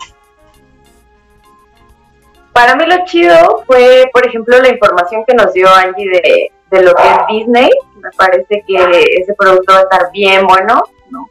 Para 2.51 2.75
mí 2.75 2.85
lo 2.87 3.05
chido 3.05 3.63
fue, 3.67 4.09
por 4.11 4.25
ejemplo, 4.25 4.59
la 4.59 4.69
información 4.69 5.23
que 5.27 5.35
nos 5.35 5.53
dio 5.53 5.69
Angie 5.69 6.09
de, 6.09 6.51
de 6.71 6.83
lo 6.83 6.95
que 6.95 7.03
es 7.03 7.17
Disney. 7.29 7.69
Me 8.05 8.11
parece 8.15 8.63
que 8.67 9.19
ese 9.19 9.33
producto 9.33 9.73
va 9.73 9.79
a 9.79 9.83
estar 9.83 10.11
bien 10.11 10.45
bueno, 10.45 10.79
¿no? 11.09 11.27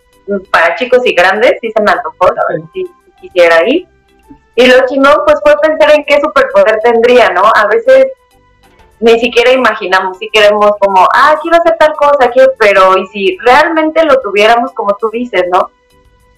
Para 0.51 0.75
chicos 0.75 1.01
y 1.05 1.15
grandes, 1.15 1.55
sí 1.61 1.71
se 1.71 1.81
me 1.83 1.93
antojó, 1.93 2.27
a 2.27 2.53
ver 2.53 2.63
si, 2.73 2.85
quisiera 3.21 3.63
ir. 3.69 3.87
Y 4.57 4.67
lo 4.67 4.85
chingón, 4.87 5.21
pues 5.25 5.39
fue 5.45 5.55
pensar 5.63 5.95
en 5.95 6.05
qué 6.05 6.21
superpoder 6.21 6.81
tendría, 6.83 7.31
¿no? 7.31 7.43
A 7.55 7.67
veces 7.69 8.07
ni 8.99 9.21
siquiera 9.21 9.53
imaginamos, 9.53 10.19
si 10.19 10.29
queremos 10.31 10.73
como, 10.81 11.07
ah, 11.15 11.37
quiero 11.43 11.59
hacer 11.59 11.77
tal 11.79 11.93
cosa, 11.95 12.31
quiero, 12.33 12.53
pero 12.59 12.97
y 12.97 13.07
si 13.09 13.39
realmente 13.39 14.05
lo 14.05 14.21
tuviéramos 14.21 14.73
como 14.73 14.97
tú 14.97 15.11
dices, 15.11 15.45
¿no? 15.53 15.71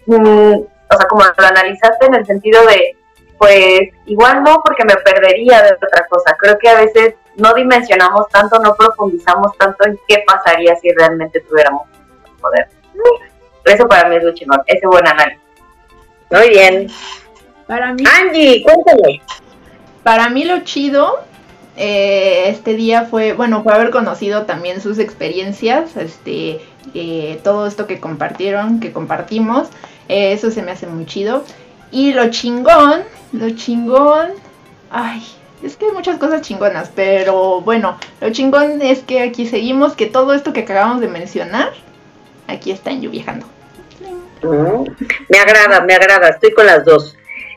Mm, 0.06 0.60
o 0.90 0.96
sea, 0.96 1.06
como 1.08 1.22
lo 1.22 1.46
analizaste 1.46 2.06
en 2.06 2.14
el 2.14 2.26
sentido 2.26 2.64
de, 2.66 2.96
pues 3.38 3.80
igual 4.04 4.42
no, 4.42 4.62
porque 4.64 4.84
me 4.84 4.96
perdería 4.96 5.62
de 5.62 5.74
otra 5.74 6.06
cosa. 6.08 6.36
Creo 6.38 6.58
que 6.58 6.68
a 6.68 6.74
veces 6.74 7.14
no 7.36 7.54
dimensionamos 7.54 8.28
tanto, 8.28 8.58
no 8.60 8.74
profundizamos 8.74 9.56
tanto 9.58 9.86
en 9.86 9.98
qué 10.08 10.24
pasaría 10.26 10.76
si 10.76 10.90
realmente 10.92 11.40
tuviéramos 11.40 11.82
poder. 12.40 12.68
Eso 13.64 13.86
para 13.88 14.08
mí 14.08 14.16
es 14.16 14.24
lo 14.24 14.34
chingón, 14.34 14.62
ese 14.66 14.86
buen 14.86 15.06
análisis. 15.06 15.40
Muy 16.30 16.48
bien. 16.48 16.88
Para 17.66 17.92
mí, 17.92 18.04
Angie, 18.20 18.62
cuéntame. 18.62 19.22
Para 20.02 20.28
mí 20.28 20.44
lo 20.44 20.60
chido 20.60 21.26
eh, 21.76 22.48
este 22.48 22.74
día 22.74 23.04
fue, 23.04 23.34
bueno, 23.34 23.62
fue 23.62 23.74
haber 23.74 23.90
conocido 23.90 24.42
también 24.42 24.80
sus 24.80 24.98
experiencias, 24.98 25.96
este, 25.96 26.60
eh, 26.94 27.38
todo 27.44 27.66
esto 27.66 27.86
que 27.86 28.00
compartieron, 28.00 28.80
que 28.80 28.92
compartimos, 28.92 29.68
eh, 30.08 30.32
eso 30.32 30.50
se 30.50 30.62
me 30.62 30.70
hace 30.70 30.86
muy 30.86 31.04
chido. 31.04 31.44
Y 31.90 32.14
lo 32.14 32.30
chingón, 32.30 33.02
lo 33.32 33.50
chingón, 33.50 34.30
ay, 34.90 35.22
es 35.66 35.76
que 35.76 35.86
hay 35.86 35.92
muchas 35.92 36.18
cosas 36.18 36.42
chingonas, 36.42 36.90
pero 36.94 37.60
bueno, 37.60 37.98
lo 38.20 38.30
chingón 38.30 38.80
es 38.80 39.00
que 39.00 39.20
aquí 39.20 39.46
seguimos, 39.46 39.94
que 39.94 40.06
todo 40.06 40.32
esto 40.32 40.52
que 40.52 40.60
acabamos 40.60 41.00
de 41.00 41.08
mencionar, 41.08 41.72
aquí 42.46 42.70
está 42.70 42.92
en 42.92 43.10
viajando. 43.10 43.46
Mm, 44.42 44.84
me 45.28 45.38
agrada, 45.38 45.80
me 45.80 45.94
agrada, 45.94 46.28
estoy 46.28 46.52
con 46.52 46.66
las 46.66 46.84
dos. 46.84 47.16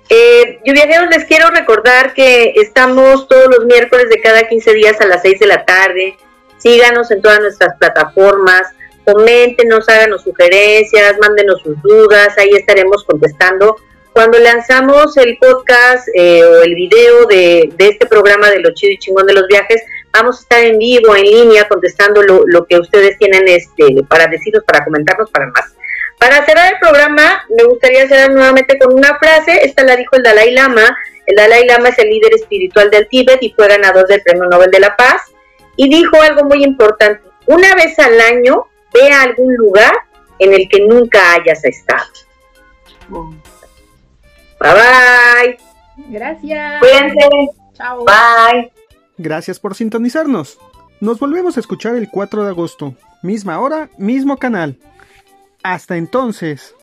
Eh, 0.10 0.60
viajeros, 0.66 1.10
les 1.12 1.26
quiero 1.26 1.50
recordar 1.52 2.14
que 2.14 2.54
estamos 2.56 3.28
todos 3.28 3.48
los 3.48 3.66
miércoles 3.66 4.10
de 4.10 4.20
cada 4.20 4.48
15 4.48 4.74
días 4.74 5.00
a 5.02 5.06
las 5.06 5.22
6 5.22 5.40
de 5.40 5.46
la 5.46 5.66
tarde. 5.66 6.18
Síganos 6.58 7.12
en 7.12 7.22
todas 7.22 7.40
nuestras 7.42 7.78
plataformas, 7.78 8.64
coméntenos, 9.06 9.88
háganos 9.88 10.24
sugerencias, 10.24 11.16
mándenos 11.22 11.62
sus 11.62 11.80
dudas, 11.84 12.36
ahí 12.40 12.50
estaremos 12.54 13.04
contestando 13.04 13.76
cuando 14.20 14.38
lanzamos 14.38 15.16
el 15.16 15.38
podcast 15.38 16.10
eh, 16.14 16.44
o 16.44 16.62
el 16.62 16.76
video 16.76 17.26
de, 17.28 17.74
este 17.78 18.06
programa 18.06 18.50
de 18.50 18.60
lo 18.60 18.74
chido 18.74 18.92
y 18.92 18.98
chingón 18.98 19.26
de 19.26 19.32
los 19.32 19.48
viajes, 19.48 19.82
vamos 20.12 20.36
a 20.36 20.42
estar 20.42 20.60
en 20.62 20.78
vivo, 20.78 21.16
en 21.16 21.24
línea, 21.24 21.70
contestando 21.70 22.22
lo, 22.22 22.66
que 22.66 22.78
ustedes 22.78 23.18
tienen 23.18 23.48
este, 23.48 24.04
para 24.10 24.28
decirnos, 24.28 24.66
para 24.66 24.84
comentarnos, 24.84 25.32
para 25.32 25.46
más. 25.46 25.74
Para 26.18 26.46
cerrar 26.46 26.74
el 26.74 26.80
programa, 26.82 27.46
me 27.48 27.64
gustaría 27.64 28.10
cerrar 28.10 28.34
nuevamente 28.34 28.78
con 28.78 28.94
una 28.94 29.18
frase, 29.20 29.64
esta 29.64 29.86
la 29.86 29.96
dijo 29.96 30.18
el 30.18 30.24
Dalai 30.24 30.52
Lama, 30.52 30.98
el 31.26 31.38
Dalai 31.38 31.66
Lama 31.66 31.88
es 31.88 32.00
el 32.00 32.10
líder 32.10 32.34
espiritual 32.34 32.92
del 32.92 33.08
Tíbet 33.08 33.42
y 33.42 33.54
fue 33.54 33.70
ganador 33.70 34.06
del 34.06 34.22
Premio 34.22 34.50
Nobel 34.50 34.70
de 34.70 34.82
la 34.82 34.98
Paz, 34.98 35.22
y 35.78 35.88
dijo 35.88 36.22
algo 36.22 36.44
muy 36.44 36.66
importante, 36.66 37.22
una 37.46 37.74
vez 37.74 37.98
al 38.00 38.20
año 38.20 38.68
ve 38.94 39.14
a 39.14 39.22
algún 39.22 39.56
lugar 39.56 39.94
en 40.40 40.52
el 40.52 40.68
que 40.68 40.82
nunca 40.82 41.36
hayas 41.36 41.64
estado. 41.64 42.04
Bye 44.60 44.74
bye. 44.74 45.58
Gracias. 46.10 46.80
Cuídense. 46.80 47.30
Chao. 47.74 48.06
Bye. 48.06 48.72
Gracias 49.18 49.60
por 49.60 49.76
sintonizarnos. 49.76 50.58
Nos 51.02 51.20
volvemos 51.20 51.58
a 51.58 51.60
escuchar 51.60 51.96
el 51.96 52.10
4 52.10 52.44
de 52.44 52.50
agosto. 52.50 52.96
Misma 53.22 53.60
hora, 53.60 53.90
mismo 53.98 54.38
canal. 54.38 54.78
Hasta 55.64 55.98
entonces. 55.98 56.76